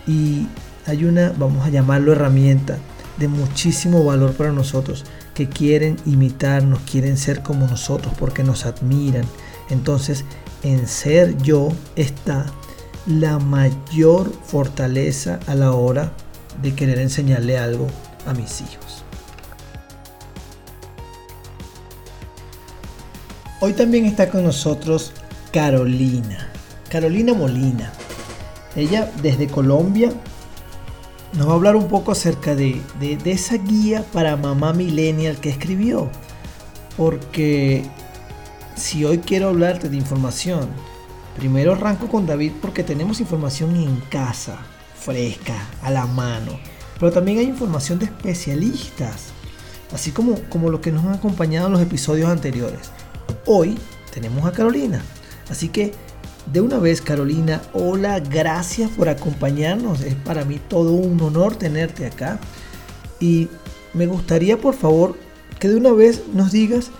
y 0.07 0.47
hay 0.85 1.05
una, 1.05 1.33
vamos 1.37 1.65
a 1.65 1.69
llamarlo 1.69 2.11
herramienta, 2.11 2.77
de 3.17 3.27
muchísimo 3.27 4.03
valor 4.03 4.33
para 4.33 4.51
nosotros 4.51 5.05
que 5.33 5.49
quieren 5.49 5.97
imitarnos, 6.05 6.79
quieren 6.81 7.17
ser 7.17 7.41
como 7.41 7.67
nosotros 7.67 8.13
porque 8.17 8.43
nos 8.43 8.65
admiran. 8.65 9.25
Entonces, 9.69 10.25
en 10.63 10.87
ser 10.87 11.37
yo 11.41 11.69
está 11.95 12.45
la 13.05 13.39
mayor 13.39 14.31
fortaleza 14.45 15.39
a 15.47 15.55
la 15.55 15.71
hora 15.71 16.11
de 16.61 16.73
querer 16.73 16.99
enseñarle 16.99 17.57
algo 17.57 17.87
a 18.25 18.33
mis 18.33 18.61
hijos. 18.61 19.03
Hoy 23.61 23.73
también 23.73 24.05
está 24.05 24.29
con 24.29 24.43
nosotros 24.43 25.11
Carolina. 25.51 26.49
Carolina 26.89 27.33
Molina. 27.33 27.91
Ella 28.75 29.11
desde 29.21 29.47
Colombia 29.47 30.11
nos 31.37 31.47
va 31.47 31.51
a 31.51 31.55
hablar 31.55 31.75
un 31.75 31.87
poco 31.87 32.11
acerca 32.11 32.55
de, 32.55 32.81
esa 33.25 33.57
guía 33.57 34.05
para 34.13 34.37
mamá 34.37 34.73
millennial 34.73 35.37
que 35.37 35.49
escribió. 35.49 36.09
Porque 36.95 37.83
si 38.75 39.03
hoy 39.03 39.17
quiero 39.17 39.49
hablarte 39.49 39.89
de 39.89 39.97
información, 39.97 40.69
primero 41.37 41.73
arranco 41.73 42.07
con 42.07 42.25
David 42.25 42.53
porque 42.61 42.83
tenemos 42.83 43.19
información 43.19 43.75
en 43.75 43.97
casa, 44.09 44.59
fresca, 44.97 45.67
a 45.81 45.91
la 45.91 46.05
mano. 46.05 46.57
Pero 46.99 47.11
también 47.11 47.39
hay 47.39 47.45
información 47.45 47.99
de 47.99 48.05
especialistas, 48.05 49.31
así 49.93 50.11
como, 50.11 50.35
como 50.49 50.69
lo 50.69 50.79
que 50.79 50.93
nos 50.93 51.03
han 51.03 51.13
acompañado 51.13 51.67
en 51.67 51.73
los 51.73 51.81
episodios 51.81 52.29
anteriores. 52.29 52.91
Hoy 53.45 53.77
tenemos 54.13 54.45
a 54.45 54.53
Carolina. 54.53 55.01
Así 55.49 55.67
que 55.67 55.93
de 56.51 56.61
una 56.61 56.77
vez, 56.77 57.01
Carolina, 57.01 57.61
hola, 57.73 58.19
gracias 58.19 58.91
por 58.91 59.09
acompañarnos. 59.09 60.01
Es 60.01 60.15
para 60.15 60.45
mí 60.45 60.59
todo 60.67 60.93
un 60.93 61.19
honor 61.21 61.55
tenerte 61.55 62.05
acá. 62.05 62.39
Y 63.19 63.47
me 63.93 64.07
gustaría, 64.07 64.57
por 64.57 64.75
favor, 64.75 65.15
que 65.59 65.69
de 65.69 65.75
una 65.75 65.91
vez 65.91 66.23
nos 66.33 66.51
digas 66.51 66.91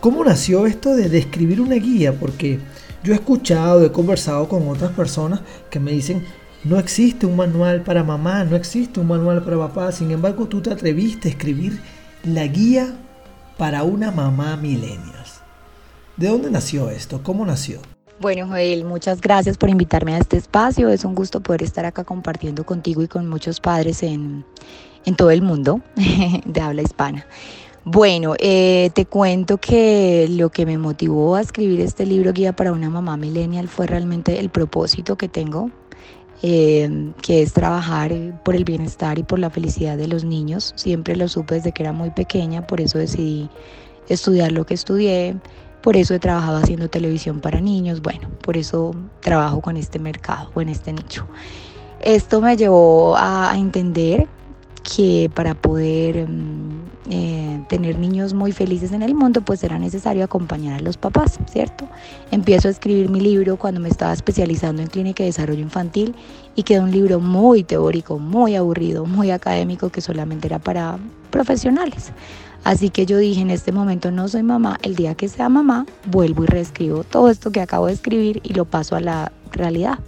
cómo 0.00 0.24
nació 0.24 0.66
esto 0.66 0.94
de 0.94 1.08
describir 1.08 1.60
una 1.60 1.74
guía, 1.74 2.12
porque 2.18 2.60
yo 3.04 3.12
he 3.12 3.16
escuchado, 3.16 3.84
he 3.84 3.92
conversado 3.92 4.48
con 4.48 4.66
otras 4.68 4.92
personas 4.92 5.40
que 5.70 5.80
me 5.80 5.92
dicen, 5.92 6.24
no 6.64 6.78
existe 6.78 7.26
un 7.26 7.36
manual 7.36 7.82
para 7.82 8.04
mamá, 8.04 8.44
no 8.44 8.56
existe 8.56 9.00
un 9.00 9.08
manual 9.08 9.44
para 9.44 9.58
papá, 9.58 9.92
sin 9.92 10.10
embargo 10.10 10.46
tú 10.46 10.60
te 10.60 10.70
atreviste 10.70 11.28
a 11.28 11.30
escribir 11.30 11.80
la 12.24 12.46
guía 12.46 12.94
para 13.56 13.82
una 13.82 14.10
mamá 14.10 14.56
milenias. 14.56 15.40
¿De 16.16 16.28
dónde 16.28 16.50
nació 16.50 16.90
esto? 16.90 17.22
¿Cómo 17.22 17.46
nació? 17.46 17.80
Bueno, 18.20 18.48
Joel, 18.48 18.84
muchas 18.84 19.20
gracias 19.20 19.56
por 19.56 19.70
invitarme 19.70 20.14
a 20.14 20.18
este 20.18 20.36
espacio. 20.36 20.88
Es 20.88 21.04
un 21.04 21.14
gusto 21.14 21.40
poder 21.40 21.62
estar 21.62 21.84
acá 21.84 22.02
compartiendo 22.02 22.66
contigo 22.66 23.00
y 23.00 23.06
con 23.06 23.28
muchos 23.28 23.60
padres 23.60 24.02
en, 24.02 24.44
todo 25.16 25.30
el 25.30 25.40
mundo 25.40 25.80
de 26.44 26.60
habla 26.60 26.82
hispana. 26.82 27.26
Bueno, 27.84 28.34
eh, 28.40 28.90
te 28.92 29.06
cuento 29.06 29.58
que 29.58 30.26
lo 30.30 30.50
que 30.50 30.66
me 30.66 30.78
motivó 30.78 31.36
a 31.36 31.40
escribir 31.40 31.80
este 31.80 32.06
libro 32.06 32.32
Guía 32.32 32.54
para 32.54 32.72
una 32.72 32.90
mamá 32.90 33.16
millennial 33.16 33.68
fue 33.68 33.86
realmente 33.86 34.40
el 34.40 34.50
propósito 34.50 35.16
que 35.16 35.28
tengo, 35.28 35.70
eh, 36.42 37.12
que 37.22 37.40
es 37.40 37.52
trabajar 37.52 38.42
por 38.44 38.56
el 38.56 38.64
bienestar 38.64 39.20
y 39.20 39.22
por 39.22 39.38
la 39.38 39.48
felicidad 39.48 39.96
de 39.96 40.08
los 40.08 40.24
niños. 40.24 40.72
Siempre 40.74 41.14
lo 41.14 41.28
supe 41.28 41.54
desde 41.54 41.70
que 41.70 41.84
era 41.84 41.92
muy 41.92 42.10
pequeña, 42.10 42.66
por 42.66 42.80
eso 42.80 42.98
decidí 42.98 43.48
estudiar 44.08 44.50
lo 44.50 44.66
que 44.66 44.74
estudié, 44.74 45.36
por 45.88 45.96
eso 45.96 46.12
he 46.12 46.18
trabajado 46.18 46.58
haciendo 46.58 46.90
televisión 46.90 47.40
para 47.40 47.62
niños, 47.62 48.02
bueno, 48.02 48.28
por 48.42 48.58
eso 48.58 48.94
trabajo 49.20 49.62
con 49.62 49.78
este 49.78 49.98
mercado 49.98 50.50
o 50.52 50.60
en 50.60 50.68
este 50.68 50.92
nicho. 50.92 51.26
Esto 52.02 52.42
me 52.42 52.58
llevó 52.58 53.16
a, 53.16 53.54
entender 53.56 54.26
que 54.82 55.30
para 55.34 55.54
poder 55.54 56.28
mm, 56.28 56.80
eh, 57.08 57.64
tener 57.70 57.98
niños 57.98 58.34
muy 58.34 58.52
felices 58.52 58.92
en 58.92 59.00
el 59.00 59.14
mundo, 59.14 59.40
pues 59.40 59.64
era 59.64 59.78
necesario 59.78 60.24
acompañar 60.24 60.78
a 60.78 60.82
los 60.82 60.98
papás, 60.98 61.38
¿cierto? 61.50 61.88
Empiezo 62.30 62.68
a 62.68 62.70
escribir 62.70 63.08
mi 63.08 63.22
libro 63.22 63.56
cuando 63.56 63.80
me 63.80 63.88
estaba 63.88 64.12
especializando 64.12 64.82
en 64.82 64.88
clínica 64.88 65.22
de 65.22 65.30
desarrollo 65.30 65.62
infantil 65.62 66.14
y 66.54 66.64
quedó 66.64 66.82
un 66.82 66.90
libro 66.90 67.18
muy 67.18 67.64
teórico, 67.64 68.18
muy 68.18 68.56
aburrido, 68.56 69.06
muy 69.06 69.30
académico 69.30 69.88
que 69.88 70.02
solamente 70.02 70.48
era 70.48 70.58
para 70.58 70.98
profesionales. 71.30 72.12
Así 72.64 72.90
que 72.90 73.06
yo 73.06 73.18
dije, 73.18 73.40
en 73.40 73.50
este 73.50 73.72
momento 73.72 74.10
no 74.10 74.28
soy 74.28 74.42
mamá, 74.42 74.78
el 74.82 74.94
día 74.94 75.14
que 75.14 75.28
sea 75.28 75.48
mamá, 75.48 75.86
vuelvo 76.06 76.44
y 76.44 76.46
reescribo 76.46 77.04
todo 77.04 77.30
esto 77.30 77.50
que 77.50 77.60
acabo 77.60 77.86
de 77.86 77.94
escribir 77.94 78.40
y 78.42 78.52
lo 78.54 78.64
paso 78.64 78.96
a 78.96 79.00
la 79.00 79.32
realidad. 79.52 79.98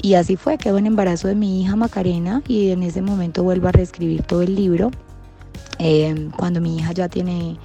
Y 0.00 0.14
así 0.14 0.36
fue, 0.36 0.58
quedó 0.58 0.78
en 0.78 0.86
embarazo 0.86 1.28
de 1.28 1.34
mi 1.34 1.60
hija 1.60 1.76
Macarena 1.76 2.42
y 2.46 2.70
en 2.70 2.82
ese 2.82 3.02
momento 3.02 3.42
vuelvo 3.42 3.68
a 3.68 3.72
reescribir 3.72 4.22
todo 4.22 4.42
el 4.42 4.54
libro. 4.54 4.90
Eh, 5.78 6.28
cuando 6.36 6.60
mi 6.60 6.76
hija 6.76 6.92
ya 6.92 7.08
tiene 7.08 7.56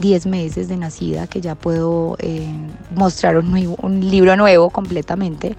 10 0.00 0.26
meses 0.26 0.68
de 0.68 0.76
nacida, 0.76 1.26
que 1.26 1.40
ya 1.40 1.54
puedo 1.54 2.16
eh, 2.18 2.46
mostrar 2.94 3.38
un, 3.38 3.76
un, 3.80 4.10
libro 4.10 4.36
nuevo 4.36 4.70
completamente, 4.70 5.56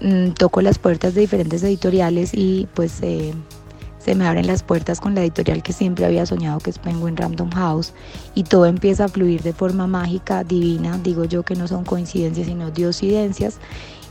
mm, 0.00 0.30
toco 0.30 0.62
las 0.62 0.78
puertas 0.78 1.14
de 1.14 1.22
diferentes 1.22 1.62
editoriales 1.62 2.32
y 2.32 2.68
pues 2.74 3.00
eh, 3.02 3.34
se 4.06 4.14
me 4.14 4.24
abren 4.24 4.46
las 4.46 4.62
puertas 4.62 5.00
con 5.00 5.16
la 5.16 5.22
editorial 5.22 5.64
que 5.64 5.72
siempre 5.72 6.04
había 6.04 6.24
soñado, 6.26 6.60
que 6.60 6.70
es 6.70 6.78
Penguin 6.78 7.16
Random 7.16 7.50
House, 7.50 7.92
y 8.36 8.44
todo 8.44 8.66
empieza 8.66 9.06
a 9.06 9.08
fluir 9.08 9.42
de 9.42 9.52
forma 9.52 9.88
mágica, 9.88 10.44
divina, 10.44 10.96
digo 11.02 11.24
yo 11.24 11.42
que 11.42 11.56
no 11.56 11.66
son 11.66 11.84
coincidencias, 11.84 12.46
sino 12.46 12.70
diosidencias. 12.70 13.58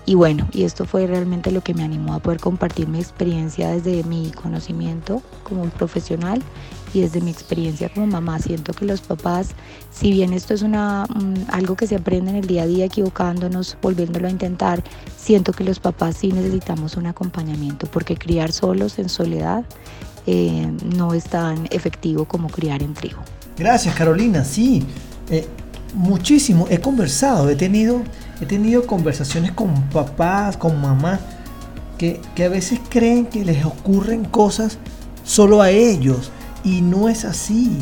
Y 0.05 0.15
bueno, 0.15 0.49
y 0.51 0.63
esto 0.63 0.83
fue 0.83 1.07
realmente 1.07 1.49
lo 1.49 1.61
que 1.61 1.73
me 1.73 1.81
animó 1.81 2.13
a 2.13 2.19
poder 2.19 2.41
compartir 2.41 2.89
mi 2.89 2.99
experiencia 2.99 3.69
desde 3.69 4.03
mi 4.03 4.31
conocimiento 4.31 5.21
como 5.43 5.63
profesional 5.69 6.43
y 6.95 7.01
desde 7.01 7.21
mi 7.21 7.31
experiencia 7.31 7.89
como 7.89 8.07
mamá. 8.07 8.39
Siento 8.39 8.73
que 8.73 8.85
los 8.85 9.01
papás, 9.01 9.49
si 9.91 10.11
bien 10.11 10.33
esto 10.33 10.53
es 10.53 10.61
una, 10.61 11.05
algo 11.49 11.75
que 11.75 11.87
se 11.87 11.95
aprende 11.95 12.31
en 12.31 12.37
el 12.37 12.47
día 12.47 12.63
a 12.63 12.67
día 12.67 12.85
equivocándonos, 12.85 13.77
volviéndolo 13.81 14.27
a 14.27 14.31
intentar, 14.31 14.83
siento 15.17 15.51
que 15.51 15.63
los 15.63 15.79
papás 15.79 16.17
sí 16.17 16.31
necesitamos 16.31 16.95
un 16.95 17.07
acompañamiento 17.07 17.87
porque 17.87 18.15
criar 18.15 18.51
solos 18.51 18.97
en 18.99 19.09
soledad 19.09 19.65
eh, 20.25 20.71
no 20.95 21.13
es 21.13 21.25
tan 21.25 21.67
efectivo 21.69 22.25
como 22.25 22.49
criar 22.49 22.81
en 22.81 22.93
trigo. 22.93 23.19
Gracias 23.57 23.93
Carolina, 23.95 24.43
sí, 24.43 24.83
eh, 25.29 25.47
muchísimo, 25.93 26.67
he 26.69 26.79
conversado, 26.79 27.49
he 27.49 27.55
tenido, 27.55 28.01
he 28.41 28.45
tenido 28.45 28.85
conversaciones 28.85 29.51
con 29.51 29.89
papás, 29.89 30.57
con 30.57 30.79
mamás 30.81 31.19
que, 31.97 32.19
a 32.43 32.49
veces 32.49 32.79
creen 32.89 33.25
que 33.25 33.45
les 33.45 33.63
ocurren 33.65 34.25
cosas 34.25 34.77
solo 35.23 35.61
a 35.61 35.69
ellos 35.69 36.31
y 36.65 36.81
no 36.81 37.07
es 37.07 37.23
así, 37.23 37.77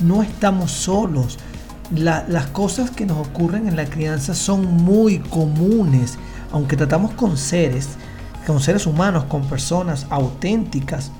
no 0.00 0.22
estamos 0.22 0.70
solos. 0.70 1.38
las 1.90 2.46
cosas 2.46 2.90
que 2.90 3.04
nos 3.04 3.26
ocurren 3.26 3.66
en 3.66 3.76
la 3.76 3.86
crianza 3.86 4.34
son 4.34 4.64
muy 4.66 5.18
comunes, 5.18 6.18
aunque 6.52 6.76
tratamos 6.76 7.12
con 7.12 7.36
seres, 7.36 7.88
con 8.46 8.60
seres 8.60 8.86
humanos, 8.86 9.24
con 9.24 9.42
personas 9.46 10.06
auténticas. 10.08 11.10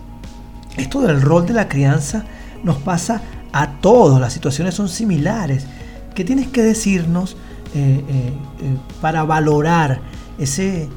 Esto 0.77 1.01
del 1.01 1.21
rol 1.21 1.47
de 1.47 1.55
la 1.55 1.69
crianza 1.69 2.25
nos 2.63 2.77
pasa 2.77 3.21
a 3.53 3.81
todos, 3.81 4.21
las 4.21 4.33
situaciones 4.33 4.75
son 4.75 4.89
similares. 4.89 5.67
¿Qué 6.15 6.25
tienes 6.25 6.49
que 6.49 6.63
decirnos 6.63 7.37
eh, 7.75 8.05
eh, 8.09 8.33
eh, 8.63 8.77
para 9.01 9.25
valorar 9.25 10.01
ese, 10.39 10.89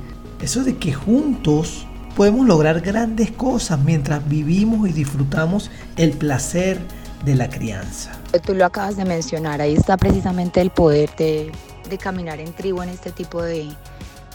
eso 0.42 0.64
de 0.64 0.78
que 0.78 0.94
juntos 0.94 1.88
podemos 2.16 2.46
lograr 2.46 2.82
grandes 2.82 3.32
cosas 3.32 3.80
mientras 3.80 4.28
vivimos 4.28 4.88
y 4.90 4.94
disfrutamos 4.94 5.72
el 5.96 6.12
placer 6.12 6.80
de 7.26 7.36
la 7.36 7.50
crianza. 7.50 8.12
Tú 8.46 8.54
lo 8.54 8.66
acabas 8.66 8.98
de 8.98 9.06
mencionar, 9.06 9.62
ahí 9.62 9.76
está 9.76 9.98
precisamente 9.98 10.62
el 10.62 10.70
poder 10.70 11.10
de, 11.18 11.52
de 11.90 11.98
caminar 11.98 12.40
en 12.40 12.54
tribu 12.54 12.82
en 12.82 12.90
este 12.90 13.12
tipo 13.12 13.42
de, 13.42 13.68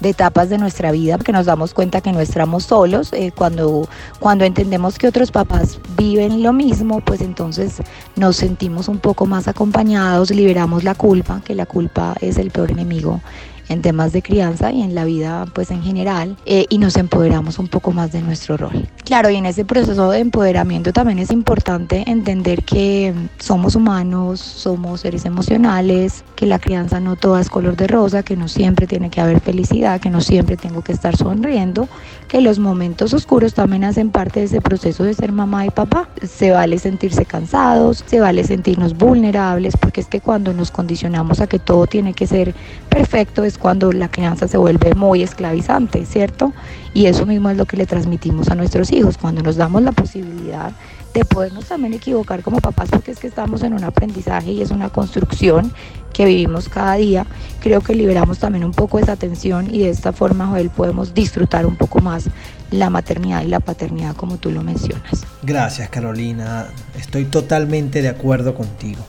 de 0.01 0.09
etapas 0.11 0.49
de 0.49 0.59
nuestra 0.59 0.93
vida, 0.93 1.19
que 1.19 1.33
nos 1.33 1.47
damos 1.47 1.75
cuenta 1.75 2.01
que 2.01 2.13
no 2.13 2.21
estamos 2.21 2.65
solos, 2.65 3.13
eh, 3.13 3.33
cuando, 3.35 3.89
cuando 4.21 4.45
entendemos 4.45 4.99
que 4.99 5.09
otros 5.09 5.31
papás 5.31 5.79
viven 5.97 6.43
lo 6.43 6.53
mismo, 6.53 7.01
pues 7.01 7.21
entonces 7.21 7.83
nos 8.15 8.37
sentimos 8.37 8.89
un 8.89 8.99
poco 8.99 9.27
más 9.27 9.49
acompañados, 9.49 10.31
liberamos 10.31 10.85
la 10.85 10.95
culpa, 10.95 11.41
que 11.45 11.55
la 11.55 11.67
culpa 11.67 12.15
es 12.21 12.39
el 12.39 12.51
peor 12.51 12.71
enemigo 12.71 13.21
en 13.69 13.83
temas 13.83 14.13
de 14.13 14.23
crianza 14.23 14.73
y 14.73 14.83
en 14.83 14.95
la 14.95 15.05
vida 15.05 15.47
pues 15.53 15.71
en 15.71 15.83
general 15.83 16.37
eh, 16.47 16.67
y 16.69 16.79
nos 16.79 16.97
empoderamos 16.97 17.59
un 17.59 17.69
poco 17.69 17.93
más 17.93 18.13
de 18.13 18.23
nuestro 18.23 18.57
rol. 18.57 18.89
Claro, 19.05 19.31
y 19.31 19.37
en 19.37 19.47
ese 19.47 19.65
proceso 19.65 20.11
de 20.11 20.19
empoderamiento 20.19 20.93
también 20.93 21.19
es 21.19 21.31
importante 21.31 22.05
entender 22.07 22.65
que 22.65 23.15
somos 23.39 23.77
humanos, 23.77 24.41
somos 24.41 25.01
seres 25.03 25.25
emocionales, 25.25 26.25
que 26.35 26.47
la 26.47 26.59
crianza 26.59 27.01
no 27.01 27.17
toda 27.17 27.41
es 27.41 27.49
color 27.49 27.77
de 27.77 27.87
rosa, 27.87 28.23
que 28.23 28.37
no 28.37 28.49
siempre 28.49 28.87
tiene 28.87 29.11
que 29.11 29.21
haber 29.21 29.41
felicidad, 29.41 30.01
que 30.01 30.11
no 30.11 30.21
siempre 30.21 30.57
tengo 30.57 30.83
que 30.83 30.93
estar 30.93 31.17
sonriendo, 31.17 31.89
que 32.29 32.41
los 32.41 32.59
momentos 32.59 33.15
oscuros 33.15 33.55
también 33.55 33.85
hacen 33.85 34.11
parte 34.11 34.41
de 34.41 34.47
ese 34.47 34.61
proceso 34.61 35.05
de 35.05 35.15
ser 35.15 35.33
mamá 35.33 35.67
y 35.67 35.71
papá. 35.71 36.09
Se 36.23 36.51
vale 36.51 36.79
sentirse 36.79 37.25
cansados, 37.25 38.05
se 38.07 38.21
vale 38.21 38.45
sentirnos 38.45 38.97
vulnerables, 38.97 39.77
porque 39.77 40.01
es 40.01 40.09
que 40.09 40.21
cuando 40.21 40.53
nos 40.53 40.71
condicionamos 40.71 41.41
a 41.41 41.47
que 41.47 41.59
todo 41.59 41.87
tiene 41.87 42.15
que 42.15 42.27
ser 42.27 42.55
perfecto 42.89 43.45
es 43.45 43.56
cuando 43.59 43.93
la 43.93 44.09
crianza 44.09 44.49
se 44.49 44.57
vuelve 44.57 44.95
muy 44.95 45.23
esclavizante, 45.23 46.05
¿cierto? 46.07 46.53
Y 46.95 47.07
eso 47.07 47.27
mismo 47.27 47.51
es 47.51 47.57
lo 47.57 47.67
que 47.67 47.77
le 47.77 47.87
transmitimos 47.87 48.49
a 48.49 48.55
nuestros 48.55 48.91
hijos, 48.93 49.19
cuando 49.19 49.43
nos 49.43 49.57
damos 49.57 49.83
la 49.83 49.93
posibilidad 49.93 50.73
de 51.13 51.25
podernos 51.25 51.65
también 51.67 51.95
equivocar 51.95 52.43
como 52.43 52.59
papás, 52.61 52.91
porque 52.91 53.11
es 53.11 53.19
que 53.19 53.27
estamos 53.27 53.63
en 53.63 53.73
un 53.73 53.85
aprendizaje 53.85 54.53
y 54.53 54.61
es 54.61 54.71
una 54.71 54.91
construcción 54.91 55.73
que 56.13 56.25
vivimos 56.25 56.69
cada 56.69 56.95
día, 56.95 57.27
creo 57.61 57.81
que 57.81 57.95
liberamos 57.95 58.39
también 58.39 58.65
un 58.65 58.73
poco 58.73 58.99
esa 58.99 59.17
tensión 59.17 59.75
y 59.75 59.81
de 59.81 59.91
esta 59.91 60.13
forma, 60.13 60.47
Joel, 60.47 60.71
podemos 60.71 61.15
disfrutar 61.15 61.67
un 61.67 61.77
poco 61.77 62.01
más 62.01 62.29
la 62.71 62.91
maternidad 62.91 63.43
y 63.43 63.49
la 63.49 63.61
paternidad 63.61 64.17
como 64.17 64.39
tú 64.39 64.51
lo 64.51 64.63
mencionas. 64.63 65.27
Gracias 65.43 65.89
Carolina, 65.89 66.69
estoy 66.99 67.27
totalmente 67.27 68.03
de 68.03 68.09
acuerdo 68.09 68.55
contigo. 68.55 69.05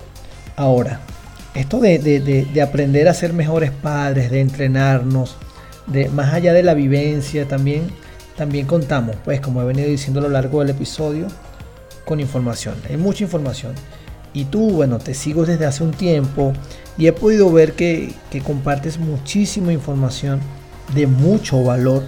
Ahora, 0.55 1.01
esto 1.57 1.79
de, 1.79 2.61
aprender 2.63 3.07
a 3.07 3.13
ser 3.13 3.33
mejores 3.33 3.71
padres, 3.71 4.29
de 4.29 4.41
entrenarnos, 4.41 5.35
de 5.87 6.09
más 6.09 6.33
allá 6.33 6.53
de 6.53 6.63
la 6.63 6.73
vivencia, 6.73 7.47
también, 7.47 7.87
también 8.35 8.67
contamos, 8.67 9.15
pues 9.23 9.41
como 9.41 9.61
he 9.61 9.65
venido 9.65 9.89
diciendo 9.89 10.19
a 10.19 10.23
lo 10.23 10.29
largo 10.29 10.59
del 10.59 10.69
episodio, 10.69 11.27
con 12.05 12.19
información. 12.19 12.75
Hay 12.89 12.97
mucha 12.97 13.23
información. 13.23 13.73
Y 14.33 14.45
tú, 14.45 14.69
bueno, 14.69 14.99
te 14.99 15.13
sigo 15.13 15.45
desde 15.45 15.65
hace 15.65 15.83
un 15.83 15.91
tiempo 15.91 16.53
y 16.97 17.07
he 17.07 17.13
podido 17.13 17.51
ver 17.51 17.73
que, 17.73 18.13
que 18.29 18.41
compartes 18.41 18.99
muchísima 18.99 19.73
información 19.73 20.39
de 20.93 21.07
mucho 21.07 21.63
valor 21.63 22.03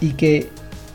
y 0.00 0.12
que 0.12 0.48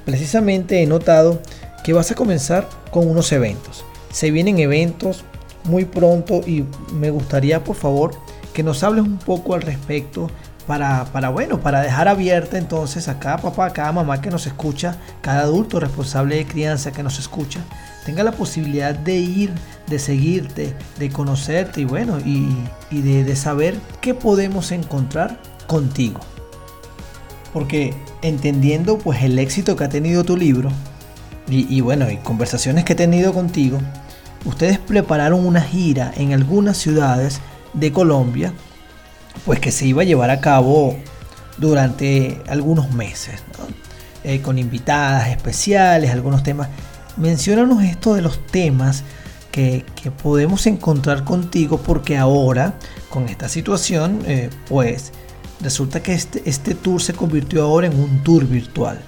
precisamente 0.06 0.82
he 0.82 0.88
notado 0.88 1.42
que 1.84 1.94
vas 1.94 2.12
a 2.12 2.16
comenzar 2.16 2.70
con 2.92 3.10
unos 3.10 3.32
eventos. 3.32 3.84
Se 4.12 4.32
vienen 4.32 4.60
eventos 4.60 5.26
muy 5.66 5.86
pronto 5.86 6.42
y 6.46 6.66
me 6.94 7.10
gustaría 7.10 7.64
por 7.64 7.76
favor 7.76 8.12
que 8.54 8.64
nos 8.64 8.84
hables 8.84 9.04
un 9.04 9.18
poco 9.18 9.54
al 9.54 9.62
respecto 9.62 10.30
para, 10.70 11.06
para, 11.06 11.30
bueno, 11.30 11.60
para 11.60 11.82
dejar 11.82 12.08
abierta 12.08 12.58
entonces 12.60 13.08
a 13.08 13.18
cada 13.18 13.38
papá, 13.38 13.66
a 13.66 13.74
cada 13.74 13.92
mamá 13.92 14.22
que 14.22 14.30
nos 14.30 14.46
escucha, 14.46 14.98
cada 15.22 15.42
adulto 15.42 15.80
responsable 15.80 16.36
de 16.36 16.46
crianza 16.46 16.92
que 16.92 17.02
nos 17.02 17.18
escucha, 17.18 17.60
tenga 18.06 18.22
la 18.22 18.34
posibilidad 18.34 18.94
de 18.94 19.16
ir, 19.16 19.52
de 19.88 19.98
seguirte, 19.98 20.76
de 21.00 21.10
conocerte 21.10 21.82
y 21.82 21.86
bueno, 21.86 22.20
y, 22.20 22.46
de, 22.92 23.36
saber 23.36 23.80
qué 24.00 24.14
podemos 24.14 24.72
encontrar 24.72 25.40
contigo. 25.66 26.20
Porque 27.52 27.96
entendiendo 28.22 29.00
pues 29.00 29.24
el 29.24 29.40
éxito 29.40 29.76
que 29.76 29.86
ha 29.86 29.90
tenido 29.90 30.24
tu 30.24 30.38
libro 30.38 30.70
y, 31.50 31.66
y 31.76 31.82
bueno, 31.82 32.12
y 32.12 32.18
conversaciones 32.18 32.86
que 32.86 32.94
he 32.94 32.96
tenido 32.96 33.34
contigo, 33.34 33.80
ustedes 34.46 34.80
prepararon 34.80 35.46
una 35.46 35.62
gira 35.62 36.12
en 36.16 36.34
algunas 36.34 36.78
ciudades 36.78 37.42
de 37.74 37.92
Colombia, 37.92 38.54
pues 39.46 39.60
que 39.60 39.72
se 39.72 39.86
iba 39.86 40.02
a 40.02 40.06
llevar 40.06 40.30
a 40.30 40.42
cabo 40.42 40.98
durante 41.58 42.42
algunos 42.48 42.92
meses, 42.92 43.44
eh, 44.24 44.42
con 44.42 44.58
invitadas 44.58 45.30
especiales, 45.30 46.12
algunos 46.12 46.44
temas. 46.44 46.70
Menciónanos 47.18 47.84
esto 47.84 48.14
de 48.16 48.22
los 48.22 48.46
temas 48.48 49.04
que, 49.52 49.86
podemos 50.24 50.66
encontrar 50.68 51.26
contigo, 51.26 51.78
porque 51.78 52.18
ahora, 52.18 52.76
con 53.10 53.28
esta 53.28 53.50
situación, 53.50 54.22
eh, 54.26 54.50
pues 54.70 55.12
resulta 55.62 56.02
que 56.02 56.14
este, 56.14 56.42
este 56.46 56.76
tour 56.76 57.02
se 57.02 57.14
convirtió 57.14 57.64
ahora 57.64 57.88
en 57.88 58.00
un 58.00 58.24
tour 58.24 58.46
virtual. 58.46 59.02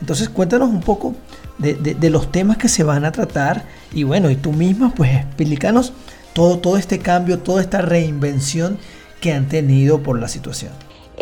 Entonces 0.00 0.28
cuéntanos 0.28 0.68
un 0.68 0.80
poco 0.80 1.14
de, 1.58 2.10
los 2.10 2.32
temas 2.32 2.56
que 2.56 2.68
se 2.68 2.82
van 2.82 3.04
a 3.04 3.12
tratar 3.12 3.64
y 3.92 4.04
bueno, 4.04 4.30
y 4.30 4.36
tú 4.36 4.52
misma 4.52 4.92
pues 4.94 5.14
explícanos 5.14 5.92
todo, 6.32 6.58
todo 6.58 6.76
este 6.76 6.98
cambio, 6.98 7.40
toda 7.40 7.60
esta 7.60 7.82
reinvención 7.82 8.78
que 9.20 9.32
han 9.32 9.48
tenido 9.48 10.02
por 10.02 10.18
la 10.18 10.28
situación. 10.28 10.72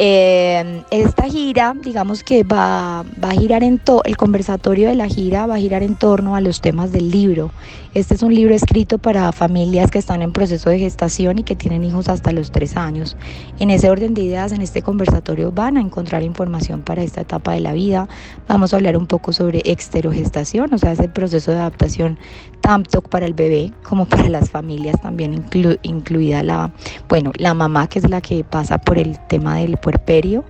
Eh, 0.02 0.82
esta 0.90 1.24
gira, 1.24 1.74
digamos 1.78 2.24
que 2.24 2.42
va, 2.42 3.04
va 3.22 3.28
a 3.28 3.32
girar 3.32 3.62
en 3.62 3.78
todo, 3.78 4.02
el 4.04 4.16
conversatorio 4.16 4.88
de 4.88 4.94
la 4.94 5.08
gira 5.08 5.44
va 5.44 5.56
a 5.56 5.58
girar 5.58 5.82
en 5.82 5.94
torno 5.94 6.36
a 6.36 6.40
los 6.40 6.62
temas 6.62 6.90
del 6.90 7.10
libro. 7.10 7.50
Este 7.92 8.14
es 8.14 8.22
un 8.22 8.32
libro 8.32 8.54
escrito 8.54 8.98
para 8.98 9.30
familias 9.32 9.90
que 9.90 9.98
están 9.98 10.22
en 10.22 10.32
proceso 10.32 10.70
de 10.70 10.78
gestación 10.78 11.40
y 11.40 11.42
que 11.42 11.56
tienen 11.56 11.84
hijos 11.84 12.08
hasta 12.08 12.30
los 12.32 12.50
tres 12.50 12.76
años. 12.76 13.16
En 13.58 13.68
ese 13.68 13.90
orden 13.90 14.14
de 14.14 14.22
ideas, 14.22 14.52
en 14.52 14.62
este 14.62 14.80
conversatorio 14.80 15.52
van 15.52 15.76
a 15.76 15.80
encontrar 15.80 16.22
información 16.22 16.80
para 16.82 17.02
esta 17.02 17.20
etapa 17.20 17.52
de 17.52 17.60
la 17.60 17.72
vida. 17.72 18.08
Vamos 18.48 18.72
a 18.72 18.76
hablar 18.76 18.96
un 18.96 19.06
poco 19.06 19.32
sobre 19.34 19.60
exterogestación, 19.64 20.72
o 20.72 20.78
sea, 20.78 20.92
ese 20.92 21.08
proceso 21.08 21.50
de 21.50 21.58
adaptación 21.58 22.18
tanto 22.60 23.02
para 23.02 23.26
el 23.26 23.34
bebé 23.34 23.72
como 23.82 24.06
para 24.06 24.28
las 24.28 24.50
familias, 24.50 25.00
también 25.00 25.44
incluida 25.82 26.42
la, 26.42 26.72
bueno, 27.08 27.32
la 27.36 27.54
mamá 27.54 27.88
que 27.88 27.98
es 27.98 28.08
la 28.08 28.20
que 28.20 28.44
pasa 28.44 28.78
por 28.78 28.98
el 28.98 29.18
tema 29.26 29.56
del 29.56 29.76
puerperio. 29.90 30.44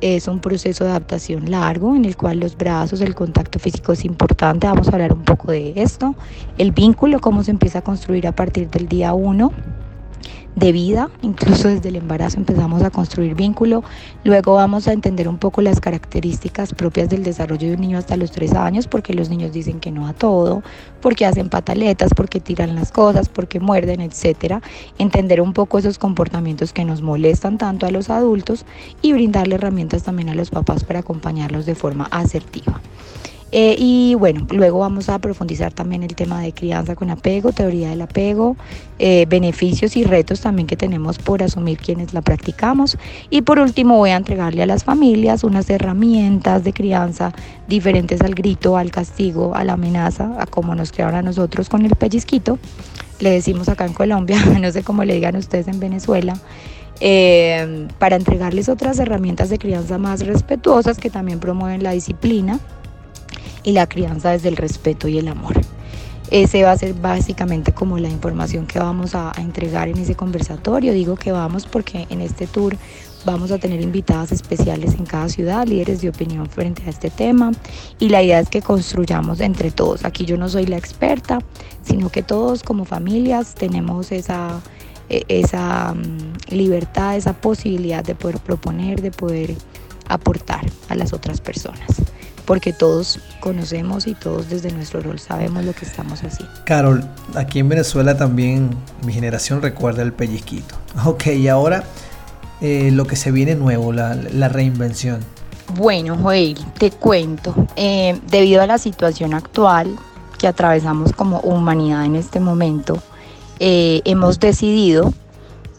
Es 0.00 0.28
un 0.28 0.40
proceso 0.40 0.84
de 0.84 0.90
adaptación 0.90 1.50
largo 1.50 1.96
en 1.96 2.04
el 2.04 2.16
cual 2.16 2.40
los 2.40 2.56
brazos, 2.56 3.00
el 3.00 3.14
contacto 3.14 3.58
físico 3.58 3.92
es 3.92 4.04
importante. 4.04 4.66
Vamos 4.66 4.88
a 4.88 4.92
hablar 4.92 5.12
un 5.12 5.22
poco 5.22 5.52
de 5.52 5.72
esto. 5.76 6.14
El 6.58 6.72
vínculo, 6.72 7.20
cómo 7.20 7.42
se 7.44 7.52
empieza 7.52 7.78
a 7.78 7.82
construir 7.82 8.26
a 8.26 8.32
partir 8.32 8.68
del 8.68 8.88
día 8.88 9.14
1 9.14 9.52
de 10.56 10.72
vida, 10.72 11.10
incluso 11.20 11.68
desde 11.68 11.90
el 11.90 11.96
embarazo 11.96 12.38
empezamos 12.38 12.82
a 12.82 12.90
construir 12.90 13.34
vínculo, 13.34 13.84
luego 14.24 14.54
vamos 14.54 14.88
a 14.88 14.92
entender 14.92 15.28
un 15.28 15.36
poco 15.36 15.60
las 15.60 15.80
características 15.80 16.72
propias 16.72 17.10
del 17.10 17.22
desarrollo 17.22 17.68
de 17.68 17.74
un 17.74 17.80
niño 17.82 17.98
hasta 17.98 18.16
los 18.16 18.30
tres 18.30 18.54
años, 18.54 18.88
porque 18.88 19.12
los 19.12 19.28
niños 19.28 19.52
dicen 19.52 19.80
que 19.80 19.90
no 19.90 20.06
a 20.06 20.14
todo, 20.14 20.62
porque 21.02 21.26
hacen 21.26 21.50
pataletas, 21.50 22.14
porque 22.14 22.40
tiran 22.40 22.74
las 22.74 22.90
cosas, 22.90 23.28
porque 23.28 23.60
muerden, 23.60 24.00
etcétera, 24.00 24.62
entender 24.98 25.42
un 25.42 25.52
poco 25.52 25.78
esos 25.78 25.98
comportamientos 25.98 26.72
que 26.72 26.86
nos 26.86 27.02
molestan 27.02 27.58
tanto 27.58 27.84
a 27.84 27.90
los 27.90 28.08
adultos 28.08 28.64
y 29.02 29.12
brindarle 29.12 29.56
herramientas 29.56 30.04
también 30.04 30.30
a 30.30 30.34
los 30.34 30.48
papás 30.48 30.84
para 30.84 31.00
acompañarlos 31.00 31.66
de 31.66 31.74
forma 31.74 32.08
asertiva. 32.10 32.80
Eh, 33.52 33.76
y 33.78 34.14
bueno, 34.16 34.46
luego 34.50 34.80
vamos 34.80 35.08
a 35.08 35.18
profundizar 35.20 35.72
también 35.72 36.02
el 36.02 36.16
tema 36.16 36.40
de 36.40 36.52
crianza 36.52 36.96
con 36.96 37.10
apego, 37.10 37.52
teoría 37.52 37.90
del 37.90 38.02
apego, 38.02 38.56
eh, 38.98 39.24
beneficios 39.28 39.96
y 39.96 40.04
retos 40.04 40.40
también 40.40 40.66
que 40.66 40.76
tenemos 40.76 41.18
por 41.18 41.42
asumir 41.42 41.78
quienes 41.78 42.12
la 42.12 42.22
practicamos. 42.22 42.98
Y 43.30 43.42
por 43.42 43.60
último 43.60 43.98
voy 43.98 44.10
a 44.10 44.16
entregarle 44.16 44.62
a 44.62 44.66
las 44.66 44.84
familias 44.84 45.44
unas 45.44 45.70
herramientas 45.70 46.64
de 46.64 46.72
crianza 46.72 47.32
diferentes 47.68 48.20
al 48.20 48.34
grito, 48.34 48.76
al 48.76 48.90
castigo, 48.90 49.54
a 49.54 49.64
la 49.64 49.74
amenaza, 49.74 50.34
a 50.40 50.46
cómo 50.46 50.74
nos 50.74 50.90
crearon 50.90 51.14
a 51.14 51.22
nosotros 51.22 51.68
con 51.68 51.84
el 51.84 51.94
pellizquito. 51.94 52.58
Le 53.20 53.30
decimos 53.30 53.68
acá 53.68 53.86
en 53.86 53.94
Colombia, 53.94 54.38
no 54.60 54.70
sé 54.72 54.82
cómo 54.82 55.04
le 55.04 55.14
digan 55.14 55.36
ustedes 55.36 55.68
en 55.68 55.78
Venezuela. 55.80 56.36
eh, 57.00 57.88
para 57.98 58.16
entregarles 58.16 58.68
otras 58.70 58.98
herramientas 58.98 59.50
de 59.50 59.58
crianza 59.58 59.98
más 59.98 60.26
respetuosas 60.26 60.98
que 60.98 61.10
también 61.10 61.40
promueven 61.40 61.82
la 61.82 61.90
disciplina 61.92 62.58
y 63.66 63.72
la 63.72 63.88
crianza 63.88 64.30
desde 64.30 64.48
el 64.48 64.56
respeto 64.56 65.08
y 65.08 65.18
el 65.18 65.28
amor. 65.28 65.60
Ese 66.30 66.62
va 66.62 66.70
a 66.70 66.78
ser 66.78 66.94
básicamente 66.94 67.74
como 67.74 67.98
la 67.98 68.08
información 68.08 68.66
que 68.66 68.78
vamos 68.78 69.14
a, 69.14 69.32
entregar 69.38 69.88
en 69.88 69.98
ese 69.98 70.14
conversatorio. 70.14 70.92
Digo 70.92 71.16
que 71.16 71.32
vamos 71.32 71.66
porque 71.66 72.06
en 72.08 72.20
este 72.20 72.46
tour 72.46 72.76
vamos 73.24 73.50
a 73.50 73.58
tener 73.58 73.80
invitadas 73.80 74.30
especiales 74.30 74.94
en 74.94 75.04
cada 75.04 75.28
ciudad, 75.28 75.66
líderes 75.66 76.00
de 76.00 76.08
opinión 76.08 76.48
frente 76.48 76.84
a 76.86 76.90
este 76.90 77.10
tema. 77.10 77.52
Y 77.98 78.08
la 78.08 78.22
idea 78.22 78.38
es 78.38 78.48
que 78.48 78.62
construyamos 78.62 79.40
entre 79.40 79.72
todos. 79.72 80.04
Aquí 80.04 80.24
yo 80.24 80.36
no 80.36 80.48
soy 80.48 80.66
la 80.66 80.76
experta, 80.76 81.40
sino 81.82 82.08
que 82.08 82.22
todos 82.22 82.62
como 82.62 82.84
familias 82.84 83.56
tenemos 83.56 84.12
esa, 84.12 84.60
e, 85.08 85.24
esa 85.26 85.92
mm, 85.92 86.54
libertad, 86.54 87.16
esa 87.16 87.32
posibilidad 87.32 88.04
de 88.04 88.14
poder 88.14 88.38
proponer, 88.38 89.02
de 89.02 89.10
poder 89.10 89.56
aportar 90.08 90.64
a 90.88 90.94
las 90.94 91.12
otras 91.12 91.40
personas 91.40 91.96
porque 92.46 92.72
todos 92.72 93.18
conocemos 93.40 94.06
y 94.06 94.14
todos 94.14 94.48
desde 94.48 94.72
nuestro 94.72 95.00
rol 95.00 95.18
sabemos 95.18 95.64
lo 95.64 95.72
que 95.72 95.84
estamos 95.84 96.22
haciendo. 96.22 96.54
Carol, 96.64 97.04
aquí 97.34 97.58
en 97.58 97.68
Venezuela 97.68 98.16
también 98.16 98.70
mi 99.04 99.12
generación 99.12 99.60
recuerda 99.60 100.02
el 100.02 100.12
pellizquito. 100.12 100.76
Ok, 101.04 101.26
y 101.26 101.48
ahora 101.48 101.84
eh, 102.60 102.90
lo 102.90 103.06
que 103.06 103.16
se 103.16 103.30
viene 103.30 103.54
nuevo, 103.54 103.92
la, 103.92 104.48
reinvención. 104.48 105.20
Bueno, 105.74 106.16
Joel, 106.16 106.56
te 106.78 106.90
cuento, 106.90 107.54
eh, 107.76 108.18
debido 108.30 108.62
a 108.62 108.66
la 108.66 108.78
situación 108.78 109.34
actual 109.34 109.94
que 110.38 110.46
atravesamos 110.46 111.12
como 111.12 111.40
humanidad 111.40 112.04
en 112.04 112.16
este 112.16 112.40
momento, 112.40 113.02
eh, 113.58 114.00
hemos 114.04 114.40
decidido 114.40 115.12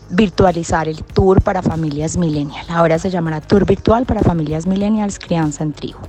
virtualizar 0.10 0.88
el 0.88 1.04
tour 1.04 1.42
para 1.42 1.62
familias 1.62 2.16
millennials. 2.18 2.70
Ahora 2.70 3.00
se 3.00 3.10
llamará 3.10 3.42
Tour 3.42 3.66
Virtual 3.66 4.06
para 4.06 4.22
Familias 4.22 4.68
Millennials 4.68 5.20
Crianza 5.20 5.64
en 5.64 5.74
Trigo. 5.74 6.00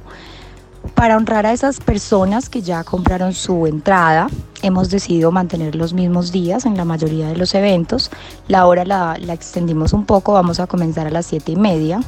Para 0.94 1.16
honrar 1.16 1.46
a 1.46 1.52
esas 1.52 1.80
personas 1.80 2.48
que 2.48 2.62
ya 2.62 2.84
compraron 2.84 3.32
su 3.32 3.66
entrada, 3.66 4.28
hemos 4.62 4.90
decidido 4.90 5.30
mantener 5.30 5.74
los 5.74 5.92
mismos 5.92 6.32
días 6.32 6.66
en 6.66 6.76
la 6.76 6.84
mayoría 6.84 7.28
de 7.28 7.36
los 7.36 7.54
eventos. 7.54 8.10
La 8.48 8.66
hora 8.66 8.84
la, 8.84 9.16
extendimos 9.32 9.92
un 9.92 10.04
poco, 10.04 10.32
vamos 10.32 10.60
a 10.60 10.66
comenzar 10.66 11.06
a 11.06 11.10
las 11.10 11.26
7 11.26 11.52
y 11.52 11.56
media. 11.56 12.00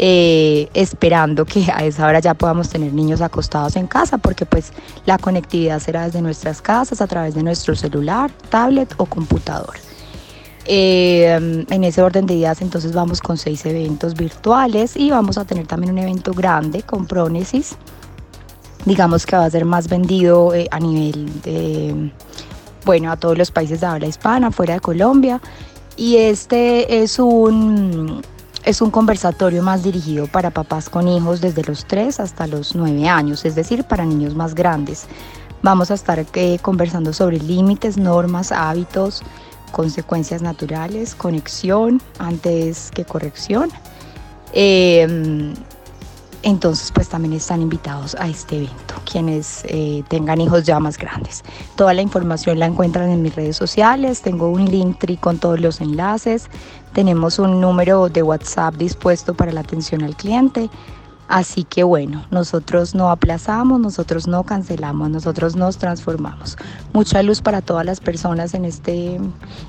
Eh, 0.00 0.68
esperando 0.74 1.44
que 1.44 1.72
a 1.74 1.84
esa 1.84 2.06
hora 2.06 2.20
ya 2.20 2.32
podamos 2.34 2.68
tener 2.68 2.92
niños 2.92 3.20
acostados 3.20 3.74
en 3.74 3.88
casa, 3.88 4.16
porque 4.18 4.46
pues 4.46 4.72
la 5.06 5.18
conectividad 5.18 5.80
será 5.80 6.04
desde 6.04 6.22
nuestras 6.22 6.62
casas, 6.62 7.00
a 7.00 7.08
través 7.08 7.34
de 7.34 7.42
nuestro 7.42 7.74
celular, 7.74 8.30
tablet 8.48 8.94
o 8.98 9.06
computador. 9.06 9.74
Eh, 10.66 11.64
en 11.68 11.84
ese 11.84 12.02
orden 12.02 12.26
de 12.26 12.34
días 12.34 12.60
entonces 12.60 12.92
vamos 12.92 13.22
con 13.22 13.38
seis 13.38 13.64
eventos 13.64 14.12
virtuales 14.12 14.98
y 14.98 15.10
vamos 15.10 15.38
a 15.38 15.46
tener 15.46 15.66
también 15.66 15.94
un 15.94 15.98
evento 15.98 16.34
grande 16.34 16.82
con 16.82 17.06
Prónesis 17.06 17.74
digamos 18.84 19.26
que 19.26 19.36
va 19.36 19.44
a 19.44 19.50
ser 19.50 19.64
más 19.64 19.88
vendido 19.88 20.54
eh, 20.54 20.68
a 20.70 20.78
nivel 20.78 21.42
de, 21.42 22.10
bueno, 22.84 23.10
a 23.10 23.16
todos 23.16 23.36
los 23.36 23.50
países 23.50 23.80
de 23.80 23.86
habla 23.86 24.06
hispana, 24.06 24.50
fuera 24.50 24.74
de 24.74 24.80
Colombia. 24.80 25.40
Y 25.96 26.16
este 26.16 27.02
es 27.02 27.18
un, 27.18 28.22
es 28.64 28.80
un 28.80 28.90
conversatorio 28.90 29.62
más 29.62 29.82
dirigido 29.82 30.26
para 30.26 30.50
papás 30.50 30.88
con 30.88 31.08
hijos 31.08 31.40
desde 31.40 31.64
los 31.64 31.84
3 31.86 32.20
hasta 32.20 32.46
los 32.46 32.74
9 32.74 33.08
años, 33.08 33.44
es 33.44 33.54
decir, 33.54 33.84
para 33.84 34.04
niños 34.04 34.34
más 34.34 34.54
grandes. 34.54 35.06
Vamos 35.62 35.90
a 35.90 35.94
estar 35.94 36.24
eh, 36.34 36.58
conversando 36.62 37.12
sobre 37.12 37.40
límites, 37.40 37.96
normas, 37.96 38.52
hábitos, 38.52 39.22
consecuencias 39.72 40.40
naturales, 40.40 41.16
conexión 41.16 42.00
antes 42.18 42.90
que 42.92 43.04
corrección. 43.04 43.70
Eh, 44.52 45.52
entonces 46.42 46.92
pues 46.92 47.08
también 47.08 47.34
están 47.34 47.62
invitados 47.62 48.14
a 48.18 48.28
este 48.28 48.56
evento 48.56 48.94
quienes 49.10 49.64
eh, 49.68 50.04
tengan 50.08 50.40
hijos 50.40 50.64
ya 50.64 50.78
más 50.80 50.98
grandes. 50.98 51.42
Toda 51.76 51.94
la 51.94 52.02
información 52.02 52.58
la 52.58 52.66
encuentran 52.66 53.10
en 53.10 53.22
mis 53.22 53.34
redes 53.34 53.56
sociales, 53.56 54.22
tengo 54.22 54.48
un 54.48 54.66
link 54.66 54.98
tri 54.98 55.16
con 55.16 55.38
todos 55.38 55.60
los 55.60 55.80
enlaces, 55.80 56.48
tenemos 56.92 57.38
un 57.38 57.60
número 57.60 58.08
de 58.08 58.22
WhatsApp 58.22 58.74
dispuesto 58.74 59.34
para 59.34 59.52
la 59.52 59.60
atención 59.60 60.02
al 60.02 60.16
cliente. 60.16 60.68
Así 61.28 61.64
que 61.64 61.84
bueno, 61.84 62.24
nosotros 62.30 62.94
no 62.94 63.10
aplazamos, 63.10 63.78
nosotros 63.78 64.26
no 64.26 64.44
cancelamos, 64.44 65.10
nosotros 65.10 65.56
nos 65.56 65.76
transformamos. 65.76 66.56
Mucha 66.94 67.22
luz 67.22 67.42
para 67.42 67.60
todas 67.60 67.84
las 67.84 68.00
personas 68.00 68.54
en, 68.54 68.64
este, 68.64 69.20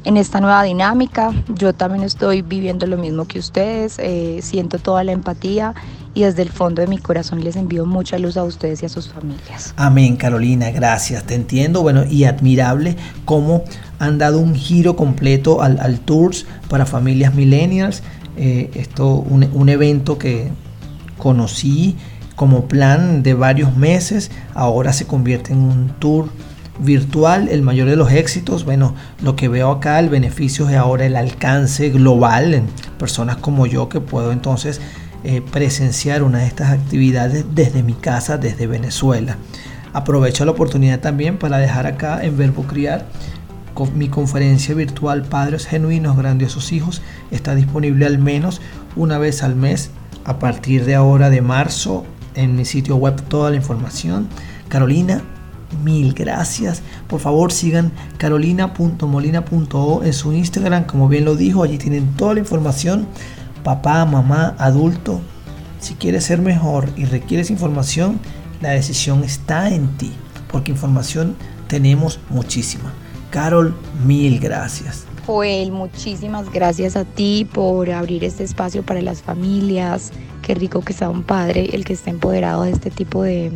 en 0.06 0.18
esta 0.18 0.40
nueva 0.40 0.64
dinámica. 0.64 1.34
Yo 1.50 1.74
también 1.74 2.06
estoy 2.06 2.42
viviendo 2.44 2.88
lo 2.88 2.98
mismo 2.98 3.26
que 3.26 3.40
ustedes, 3.40 4.00
eh, 4.00 4.40
siento 4.42 4.80
toda 4.80 5.04
la 5.04 5.12
empatía 5.12 5.76
y 6.14 6.24
desde 6.24 6.44
el 6.44 6.50
fondo 6.50 6.82
de 6.82 6.88
mi 6.88 6.98
corazón 6.98 7.44
les 7.44 7.58
envío 7.58 7.86
mucha 7.86 8.18
luz 8.18 8.38
a 8.38 8.44
ustedes 8.46 8.82
y 8.82 8.86
a 8.86 8.90
sus 8.90 9.10
familias. 9.10 9.74
Amén, 9.76 10.16
Carolina, 10.16 10.72
gracias. 10.72 11.26
Te 11.26 11.36
entiendo, 11.36 11.82
bueno, 11.82 12.06
y 12.06 12.24
admirable 12.24 12.96
cómo 13.26 13.66
han 14.00 14.18
dado 14.18 14.40
un 14.40 14.56
giro 14.56 14.96
completo 14.96 15.62
al, 15.62 16.00
Tours 16.00 16.46
para 16.70 16.86
familias 16.86 17.36
millennials. 17.36 18.02
Eh, 18.38 18.72
esto, 18.76 19.16
un 19.16 19.68
evento 19.68 20.18
que 20.18 20.50
conocí 21.20 21.96
como 22.36 22.66
plan 22.66 23.22
de 23.22 23.36
varios 23.36 23.76
meses, 23.78 24.32
ahora 24.56 24.94
se 24.94 25.06
convierte 25.06 25.54
en 25.54 25.60
un 25.60 25.90
tour 26.00 26.30
virtual, 26.80 27.50
el 27.50 27.62
mayor 27.62 27.90
de 27.90 27.96
los 27.96 28.12
éxitos. 28.12 28.66
Bueno, 28.66 28.96
lo 29.22 29.36
que 29.36 29.48
veo 29.48 29.70
acá, 29.70 30.00
el 30.00 30.10
beneficio 30.10 30.68
es 30.70 30.76
ahora 30.76 31.06
el 31.06 31.16
alcance 31.16 31.90
global 31.90 32.56
en 32.56 32.66
personas 32.98 33.38
como 33.38 33.68
yo 33.68 33.90
que 33.90 34.00
puedo 34.00 34.32
entonces 34.32 34.82
eh, 35.24 35.42
presenciar 35.42 36.24
una 36.24 36.40
de 36.40 36.48
estas 36.48 36.72
actividades 36.72 37.46
desde 37.54 37.84
mi 37.84 37.94
casa, 37.94 38.38
desde 38.38 38.66
Venezuela. 38.66 39.38
Aprovecho 39.94 40.46
la 40.46 40.52
oportunidad 40.52 41.00
también 41.00 41.38
para 41.38 41.58
dejar 41.58 41.86
acá 41.86 42.24
en 42.24 42.38
Verbo 42.38 42.64
Criar 42.64 43.06
mi 43.96 44.10
conferencia 44.10 44.76
virtual 44.76 45.24
Padres 45.24 45.66
Genuinos, 45.66 46.18
Grandiosos 46.18 46.72
Hijos. 46.74 47.02
Está 47.32 47.56
disponible 47.56 48.06
al 48.06 48.18
menos 48.18 48.62
una 48.96 49.18
vez 49.18 49.44
al 49.44 49.56
mes 49.56 49.92
a 50.30 50.38
partir 50.38 50.86
de 50.86 50.94
ahora 50.94 51.32
de 51.32 51.42
marzo 51.42 52.06
en 52.36 52.56
mi 52.56 52.64
sitio 52.64 52.96
web 52.98 53.20
toda 53.30 53.50
la 53.50 53.56
información. 53.56 54.28
Carolina, 54.68 55.24
mil 55.84 56.14
gracias. 56.14 56.84
Por 57.08 57.20
favor 57.20 57.52
sigan 57.52 57.92
carolina.molina.o 58.20 60.04
en 60.04 60.14
su 60.14 60.32
Instagram, 60.32 60.84
como 60.84 61.08
bien 61.08 61.26
lo 61.26 61.36
dijo, 61.36 61.64
allí 61.64 61.80
tienen 61.80 62.14
toda 62.16 62.36
la 62.36 62.42
información. 62.42 63.08
Papá, 63.64 64.06
mamá, 64.06 64.56
adulto. 64.60 65.20
Si 65.80 65.96
quieres 65.96 66.26
ser 66.26 66.40
mejor 66.42 66.90
y 66.96 67.06
requieres 67.06 67.50
información, 67.50 68.20
la 68.62 68.70
decisión 68.70 69.24
está 69.24 69.70
en 69.70 69.98
ti, 69.98 70.12
porque 70.52 70.72
información 70.72 71.36
tenemos 71.68 72.20
muchísima. 72.30 72.94
Carol, 73.32 73.76
mil 74.06 74.40
gracias. 74.40 75.09
Joel, 75.26 75.72
muchísimas 75.72 76.52
gracias 76.52 76.96
a 76.96 77.06
ti 77.06 77.48
por 77.52 77.90
abrir 77.92 78.24
este 78.24 78.44
espacio 78.44 78.84
para 78.84 79.02
las 79.02 79.22
familias. 79.22 80.12
Qué 80.42 80.56
rico 80.56 80.82
que 80.82 80.94
sea 80.94 81.10
un 81.10 81.24
padre 81.24 81.70
el 81.74 81.86
que 81.86 81.94
esté 81.94 82.10
empoderado 82.10 82.64
de 82.64 82.72
este 82.72 82.90
tipo 82.90 83.24
de, 83.24 83.52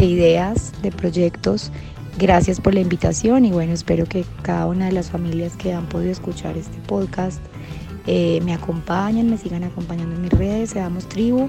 ideas, 0.00 0.72
de 0.82 0.92
proyectos. 0.92 1.70
Gracias 2.18 2.60
por 2.60 2.74
la 2.74 2.80
invitación 2.80 3.44
y 3.44 3.52
bueno, 3.52 3.72
espero 3.72 4.06
que 4.06 4.24
cada 4.42 4.66
una 4.66 4.86
de 4.86 4.92
las 4.92 5.10
familias 5.10 5.56
que 5.56 5.72
han 5.72 5.88
podido 5.88 6.12
escuchar 6.12 6.56
este 6.56 6.78
podcast 6.86 7.40
eh, 8.06 8.40
me 8.44 8.52
acompañen, 8.52 9.30
me 9.30 9.38
sigan 9.38 9.64
acompañando 9.64 10.14
en 10.14 10.22
mis 10.22 10.32
redes, 10.32 10.70
seamos 10.70 11.08
tribu. 11.08 11.48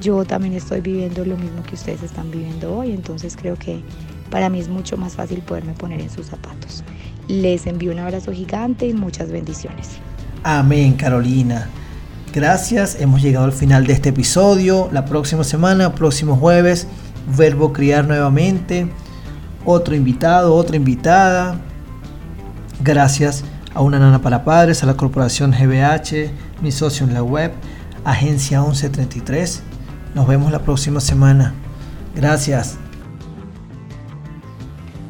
Yo 0.00 0.24
también 0.24 0.54
estoy 0.54 0.80
viviendo 0.80 1.24
lo 1.24 1.36
mismo 1.36 1.62
que 1.62 1.76
ustedes 1.76 2.02
están 2.02 2.30
viviendo 2.30 2.76
hoy, 2.76 2.92
entonces 2.92 3.36
creo 3.36 3.56
que 3.56 3.80
para 4.30 4.48
mí 4.48 4.60
es 4.60 4.68
mucho 4.68 4.96
más 4.96 5.14
fácil 5.14 5.40
poderme 5.40 5.72
poner 5.72 6.00
en 6.00 6.10
sus 6.10 6.26
zapatos. 6.26 6.82
Les 7.28 7.66
envío 7.66 7.92
un 7.92 7.98
abrazo 7.98 8.32
gigante 8.32 8.86
y 8.86 8.94
muchas 8.94 9.30
bendiciones. 9.30 9.90
Amén, 10.42 10.94
Carolina. 10.94 11.68
Gracias, 12.32 13.00
hemos 13.00 13.22
llegado 13.22 13.44
al 13.44 13.52
final 13.52 13.86
de 13.86 13.92
este 13.92 14.08
episodio. 14.08 14.88
La 14.92 15.04
próxima 15.04 15.44
semana, 15.44 15.94
próximo 15.94 16.36
jueves, 16.36 16.88
Verbo 17.36 17.72
Criar 17.72 18.06
nuevamente. 18.06 18.88
Otro 19.64 19.94
invitado, 19.94 20.54
otra 20.54 20.76
invitada. 20.76 21.60
Gracias 22.82 23.44
a 23.72 23.80
una 23.80 23.98
nana 23.98 24.20
para 24.20 24.44
padres, 24.44 24.82
a 24.82 24.86
la 24.86 24.96
corporación 24.96 25.52
GBH, 25.52 26.30
mi 26.60 26.72
socio 26.72 27.06
en 27.06 27.14
la 27.14 27.22
web, 27.22 27.52
Agencia 28.04 28.60
1133. 28.60 29.62
Nos 30.14 30.26
vemos 30.26 30.52
la 30.52 30.58
próxima 30.58 31.00
semana. 31.00 31.54
Gracias. 32.14 32.78